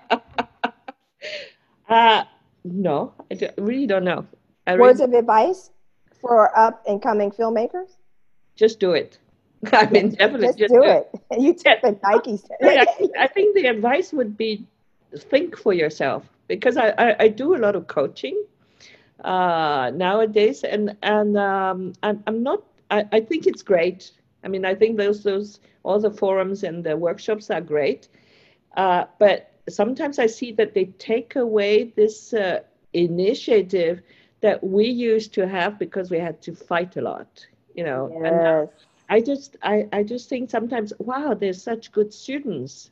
uh, 1.90 2.24
no, 2.64 3.14
I 3.32 3.50
really 3.58 3.88
don't 3.88 4.04
know. 4.04 4.26
I 4.68 4.76
Words 4.76 5.00
really... 5.00 5.14
of 5.14 5.20
advice 5.20 5.72
for 6.20 6.58
up 6.58 6.84
and 6.88 7.02
coming 7.02 7.32
filmmakers? 7.32 7.96
Just 8.56 8.80
do 8.80 8.92
it. 8.92 9.18
I 9.74 9.88
mean, 9.88 10.10
definitely 10.10 10.48
just, 10.48 10.60
just 10.60 10.74
do 10.74 10.84
it. 10.84 11.10
You 11.40 11.54
take 11.54 11.82
the 11.82 11.98
Nike. 12.04 12.40
I, 12.62 12.86
I 13.20 13.28
think 13.28 13.56
the 13.56 13.68
advice 13.68 14.12
would 14.12 14.38
be 14.38 14.66
think 15.18 15.58
for 15.58 15.74
yourself 15.74 16.28
because 16.48 16.78
I, 16.78 16.94
I, 16.98 17.16
I 17.20 17.28
do 17.28 17.56
a 17.56 17.60
lot 17.60 17.76
of 17.76 17.88
coaching 17.88 18.44
uh, 19.24 19.92
nowadays, 19.94 20.64
and 20.64 20.96
and 21.04 21.38
um, 21.38 21.94
I'm 22.04 22.24
I'm 22.28 22.44
not. 22.44 22.64
I, 22.90 23.06
I 23.12 23.20
think 23.22 23.48
it's 23.48 23.62
great. 23.62 24.12
I 24.44 24.48
mean, 24.48 24.66
I 24.66 24.76
think 24.76 24.98
those 24.98 25.24
those 25.24 25.60
all 25.84 26.00
the 26.00 26.12
forums 26.12 26.64
and 26.64 26.84
the 26.84 26.96
workshops 26.96 27.50
are 27.50 27.62
great, 27.62 28.08
uh, 28.78 29.06
but 29.20 29.52
sometimes 29.70 30.20
I 30.20 30.28
see 30.28 30.52
that 30.54 30.74
they 30.74 30.86
take 30.86 31.36
away 31.36 31.94
this 31.96 32.34
uh, 32.34 32.62
initiative 32.94 34.02
that 34.42 34.64
we 34.64 34.88
used 34.88 35.34
to 35.36 35.48
have 35.48 35.78
because 35.78 36.10
we 36.10 36.20
had 36.20 36.42
to 36.42 36.56
fight 36.56 36.98
a 36.98 37.02
lot. 37.02 37.46
You 37.76 37.86
know, 37.86 38.10
yes. 38.12 38.32
and 38.32 38.70
I 39.10 39.22
just 39.22 39.58
I, 39.62 39.88
I 39.94 40.04
just 40.04 40.30
think 40.30 40.50
sometimes, 40.50 40.94
wow, 41.00 41.34
there's 41.34 41.62
such 41.62 41.92
good 41.92 42.14
students. 42.14 42.92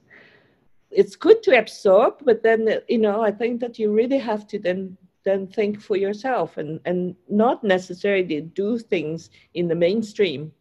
It's 0.92 1.16
good 1.16 1.44
to 1.44 1.58
absorb, 1.58 2.22
but 2.24 2.44
then 2.44 2.82
you 2.88 2.98
know, 2.98 3.22
I 3.22 3.32
think 3.32 3.60
that 3.62 3.78
you 3.80 3.92
really 3.92 4.20
have 4.20 4.48
to 4.48 4.60
then 4.60 4.98
then 5.24 5.48
think 5.48 5.82
for 5.82 5.98
yourself 5.98 6.58
and, 6.58 6.80
and 6.86 7.16
not 7.30 7.64
necessarily 7.64 8.42
do 8.42 8.80
things 8.80 9.30
in 9.54 9.68
the 9.68 9.76
mainstream. 9.76 10.52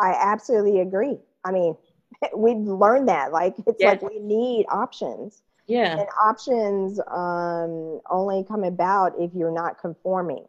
I 0.00 0.16
absolutely 0.18 0.80
agree. 0.80 1.18
I 1.44 1.52
mean, 1.52 1.76
we've 2.36 2.56
learned 2.56 3.08
that. 3.08 3.32
Like 3.32 3.54
it's 3.66 3.78
yeah. 3.80 3.90
like 3.90 4.02
we 4.02 4.18
need 4.18 4.66
options. 4.70 5.42
Yeah. 5.66 5.98
And 5.98 6.08
options 6.20 6.98
um, 7.06 8.00
only 8.10 8.44
come 8.44 8.64
about 8.64 9.12
if 9.18 9.30
you're 9.34 9.52
not 9.52 9.80
conforming. 9.80 10.44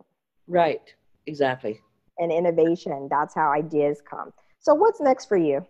Right. 0.48 0.82
Exactly 1.28 1.80
and 2.22 2.32
innovation. 2.32 3.08
That's 3.10 3.36
how 3.36 3.52
ideas 3.52 4.02
come. 4.10 4.32
So, 4.60 4.74
what's 4.74 5.02
next 5.02 5.26
for 5.26 5.38
you? 5.38 5.66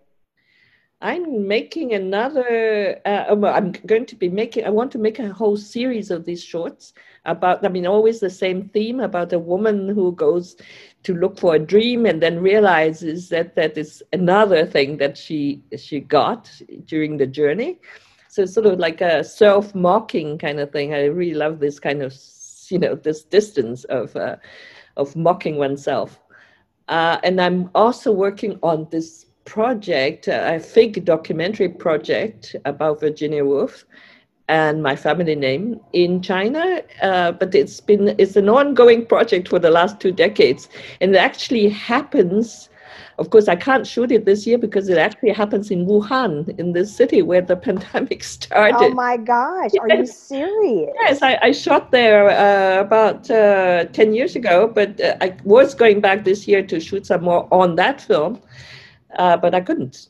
I'm 1.02 1.48
making 1.48 1.94
another. 1.94 3.00
Uh, 3.06 3.36
well, 3.36 3.56
I'm 3.56 3.72
going 3.72 4.06
to 4.06 4.16
be 4.16 4.30
making. 4.30 4.66
I 4.66 4.70
want 4.70 4.92
to 4.92 5.00
make 5.00 5.18
a 5.18 5.34
whole 5.34 5.58
series 5.58 6.12
of 6.12 6.26
these 6.26 6.44
shorts 6.44 6.94
about. 7.26 7.66
I 7.66 7.70
mean, 7.70 7.88
always 7.88 8.20
the 8.20 8.30
same 8.30 8.70
theme 8.70 9.00
about 9.00 9.34
a 9.34 9.40
woman 9.40 9.90
who 9.90 10.12
goes 10.12 10.56
to 11.04 11.16
look 11.16 11.40
for 11.40 11.56
a 11.56 11.60
dream 11.60 12.06
and 12.06 12.22
then 12.22 12.40
realizes 12.40 13.30
that 13.30 13.56
that 13.56 13.78
is 13.78 14.04
another 14.14 14.64
thing 14.64 14.98
that 14.98 15.18
she 15.18 15.64
she 15.76 16.02
got 16.02 16.52
during 16.86 17.18
the 17.18 17.28
journey. 17.28 17.80
So 18.28 18.44
it's 18.44 18.54
sort 18.54 18.68
of 18.68 18.80
like 18.80 19.02
a 19.02 19.24
self-mocking 19.24 20.38
kind 20.38 20.60
of 20.60 20.72
thing. 20.72 20.94
I 20.94 21.06
really 21.06 21.34
love 21.34 21.60
this 21.60 21.80
kind 21.80 22.04
of 22.04 22.14
you 22.70 22.78
know 22.78 22.94
this 22.94 23.24
distance 23.24 23.86
of 23.86 24.16
uh, 24.16 24.36
of 24.98 25.16
mocking 25.16 25.58
oneself. 25.58 26.20
Uh, 26.88 27.18
and 27.24 27.42
I'm 27.42 27.72
also 27.74 28.12
working 28.12 28.60
on 28.62 28.88
this 28.92 29.26
project, 29.46 30.28
a 30.28 30.60
fig 30.60 31.06
documentary 31.06 31.70
project 31.70 32.56
about 32.66 33.00
Virginia 33.00 33.44
Woolf 33.44 33.86
and 34.48 34.84
my 34.84 34.96
family 34.96 35.36
name 35.36 35.80
in 35.94 36.22
China. 36.22 36.82
Uh, 37.02 37.32
but 37.32 37.56
it's 37.56 37.80
been 37.80 38.16
it's 38.18 38.36
an 38.36 38.50
ongoing 38.50 39.06
project 39.06 39.48
for 39.48 39.60
the 39.60 39.70
last 39.70 40.00
two 40.00 40.12
decades, 40.12 40.70
and 41.00 41.16
it 41.16 41.18
actually 41.18 41.70
happens 41.70 42.70
of 43.22 43.30
course, 43.30 43.48
I 43.48 43.56
can't 43.56 43.86
shoot 43.86 44.12
it 44.12 44.26
this 44.26 44.48
year 44.48 44.58
because 44.58 44.90
it 44.90 44.98
actually 44.98 45.32
happens 45.32 45.70
in 45.70 45.86
Wuhan, 45.86 46.58
in 46.60 46.74
the 46.74 46.86
city 46.86 47.22
where 47.22 47.42
the 47.42 47.56
pandemic 47.68 48.24
started. 48.24 48.76
Oh 48.80 48.90
my 48.94 49.18
gosh, 49.18 49.72
yes. 49.74 49.82
are 49.82 49.96
you 49.96 50.06
serious? 50.08 50.90
Yes, 51.02 51.22
I, 51.22 51.38
I 51.42 51.52
shot 51.52 51.92
there 51.92 52.30
uh, 52.30 52.82
about 52.82 53.30
uh, 53.30 53.86
10 53.86 54.14
years 54.14 54.36
ago, 54.36 54.68
but 54.68 55.00
uh, 55.00 55.18
I 55.22 55.38
was 55.44 55.76
going 55.76 56.02
back 56.02 56.24
this 56.24 56.48
year 56.48 56.64
to 56.64 56.80
shoot 56.80 57.06
some 57.06 57.24
more 57.24 57.48
on 57.52 57.76
that 57.76 58.02
film, 58.02 58.42
uh, 59.18 59.38
but 59.38 59.54
I 59.54 59.62
couldn't. 59.62 60.10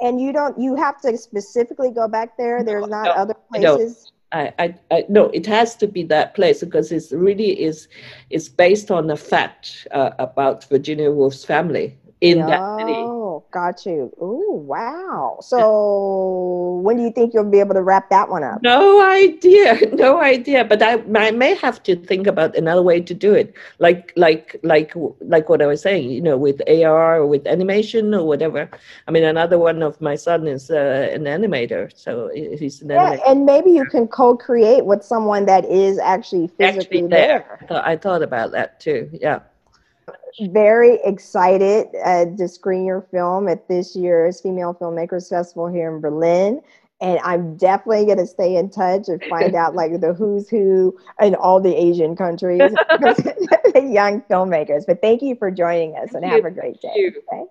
And 0.00 0.20
you 0.20 0.32
don't, 0.32 0.58
you 0.58 0.74
have 0.76 1.00
to 1.02 1.16
specifically 1.16 1.90
go 1.90 2.08
back 2.08 2.36
there? 2.36 2.64
There's 2.64 2.88
not 2.88 3.04
no, 3.04 3.12
other 3.12 3.34
places? 3.34 4.12
I, 4.32 4.52
I, 4.58 4.74
I, 4.90 5.04
no, 5.08 5.26
it 5.26 5.46
has 5.46 5.76
to 5.76 5.86
be 5.86 6.02
that 6.04 6.34
place 6.34 6.60
because 6.60 6.90
it's 6.90 7.12
really 7.12 7.62
is, 7.62 7.88
is 8.30 8.48
based 8.48 8.90
on 8.90 9.08
a 9.10 9.16
fact 9.16 9.86
uh, 9.92 10.10
about 10.18 10.64
Virginia 10.64 11.10
Woolf's 11.10 11.44
family 11.44 11.96
in 12.20 12.40
oh, 12.42 12.46
that 12.46 12.78
city. 12.78 12.92
Oh, 12.92 13.44
got 13.50 13.84
you. 13.84 14.12
Oh, 14.20 14.52
wow. 14.52 15.38
So 15.40 16.80
when 16.82 16.96
do 16.96 17.02
you 17.02 17.10
think 17.10 17.34
you'll 17.34 17.50
be 17.50 17.60
able 17.60 17.74
to 17.74 17.82
wrap 17.82 18.10
that 18.10 18.28
one 18.28 18.42
up? 18.42 18.62
No 18.62 19.00
idea. 19.02 19.80
No 19.94 20.20
idea. 20.20 20.64
But 20.64 20.82
I, 20.82 21.02
I 21.16 21.30
may 21.30 21.54
have 21.54 21.82
to 21.84 21.96
think 21.96 22.26
about 22.26 22.56
another 22.56 22.82
way 22.82 23.00
to 23.00 23.14
do 23.14 23.32
it. 23.32 23.54
Like, 23.78 24.12
like, 24.16 24.56
like, 24.62 24.92
like 25.20 25.48
what 25.48 25.62
I 25.62 25.66
was 25.66 25.80
saying, 25.80 26.10
you 26.10 26.20
know, 26.20 26.36
with 26.36 26.60
AR 26.68 27.20
or 27.20 27.26
with 27.26 27.46
animation 27.46 28.12
or 28.12 28.26
whatever. 28.26 28.68
I 29.06 29.10
mean, 29.10 29.24
another 29.24 29.58
one 29.58 29.82
of 29.82 30.00
my 30.00 30.16
son 30.16 30.46
is 30.46 30.70
uh, 30.70 31.08
an 31.12 31.24
animator. 31.24 31.96
So 31.96 32.30
he's 32.34 32.82
an 32.82 32.90
yeah, 32.90 33.16
animator. 33.16 33.30
And 33.30 33.46
maybe 33.46 33.70
you 33.70 33.84
can 33.86 34.08
co-create 34.08 34.84
with 34.84 35.02
someone 35.02 35.46
that 35.46 35.64
is 35.64 35.98
actually 35.98 36.48
physically 36.48 36.98
actually 36.98 37.08
there. 37.08 37.60
there. 37.68 37.86
I 37.86 37.96
thought 37.96 38.22
about 38.22 38.50
that 38.52 38.80
too. 38.80 39.08
Yeah 39.12 39.40
very 40.40 40.98
excited 41.04 41.88
uh, 42.04 42.26
to 42.36 42.48
screen 42.48 42.84
your 42.84 43.02
film 43.10 43.48
at 43.48 43.68
this 43.68 43.94
year's 43.94 44.40
Female 44.40 44.74
Filmmakers 44.74 45.28
Festival 45.28 45.68
here 45.68 45.94
in 45.94 46.00
Berlin. 46.00 46.60
And 47.00 47.18
I'm 47.20 47.56
definitely 47.56 48.06
going 48.06 48.18
to 48.18 48.26
stay 48.26 48.56
in 48.56 48.70
touch 48.70 49.08
and 49.08 49.20
find 49.28 49.54
out 49.54 49.74
like 49.74 50.00
the 50.00 50.14
who's 50.14 50.48
who 50.48 50.96
in 51.20 51.34
all 51.34 51.60
the 51.60 51.74
Asian 51.74 52.16
countries, 52.16 52.60
the 52.90 53.88
young 53.92 54.22
filmmakers. 54.22 54.84
But 54.86 55.00
thank 55.00 55.22
you 55.22 55.36
for 55.36 55.50
joining 55.50 55.96
us 55.96 56.14
and 56.14 56.24
have 56.24 56.44
a 56.44 56.50
great 56.50 56.80
day. 56.80 57.12
Okay? 57.32 57.44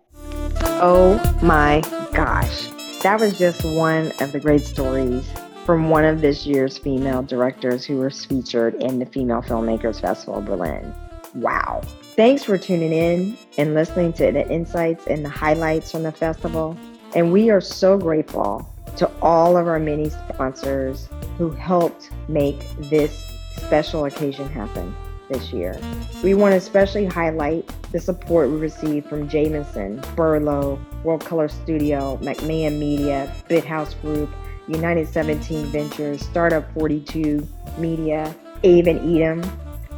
Oh 0.82 1.38
my 1.41 1.82
gosh. 2.14 2.68
That 3.01 3.20
was 3.20 3.38
just 3.38 3.64
one 3.66 4.14
of 4.22 4.32
the 4.32 4.39
great 4.39 4.62
stories 4.62 5.30
from 5.66 5.89
one 5.89 6.05
of 6.05 6.22
this 6.22 6.45
year's 6.45 6.78
female 6.78 7.22
directors 7.22 7.86
who 7.86 7.97
was 7.97 8.26
featured 8.26 8.76
in 8.82 8.99
the 8.99 9.05
Female 9.05 9.41
Filmmakers 9.41 10.01
Festival 10.01 10.41
Berlin. 10.41 10.93
Wow. 11.36 11.82
Thanks 12.16 12.43
for 12.43 12.59
tuning 12.59 12.93
in 12.93 13.36
and 13.57 13.74
listening 13.74 14.14
to 14.14 14.32
the 14.32 14.47
insights 14.47 15.07
and 15.07 15.26
the 15.26 15.30
highlights 15.30 15.91
from 15.91 16.03
the 16.03 16.11
festival. 16.11 16.78
And 17.16 17.34
we 17.34 17.49
are 17.49 17.59
so 17.59 17.97
grateful 17.97 18.70
to 18.97 19.09
all 19.24 19.57
of 19.57 19.68
our 19.68 19.80
many 19.80 20.11
sponsors 20.11 21.09
who 21.39 21.49
helped 21.49 22.11
make 22.28 22.59
this 22.78 23.34
special 23.57 24.05
occasion 24.05 24.47
happen 24.47 24.95
this 25.28 25.51
year. 25.51 25.76
We 26.24 26.36
want 26.36 26.51
to 26.51 26.57
especially 26.57 27.07
highlight 27.07 27.68
the 27.91 27.99
support 27.99 28.51
we 28.51 28.57
received 28.57 29.09
from 29.09 29.28
Jamison, 29.28 29.99
Burlow, 30.16 30.80
World 31.03 31.26
Color 31.26 31.47
Studio, 31.47 32.20
McMahon 32.22 32.78
Media, 32.78 33.34
BitHouse 33.49 33.99
Group, 34.03 34.30
United 34.68 35.07
17 35.07 35.66
Ventures, 35.66 36.22
Startup 36.24 36.72
42 36.76 37.47
Media, 37.80 38.36
Avon 38.64 38.99
Edom, 38.99 39.41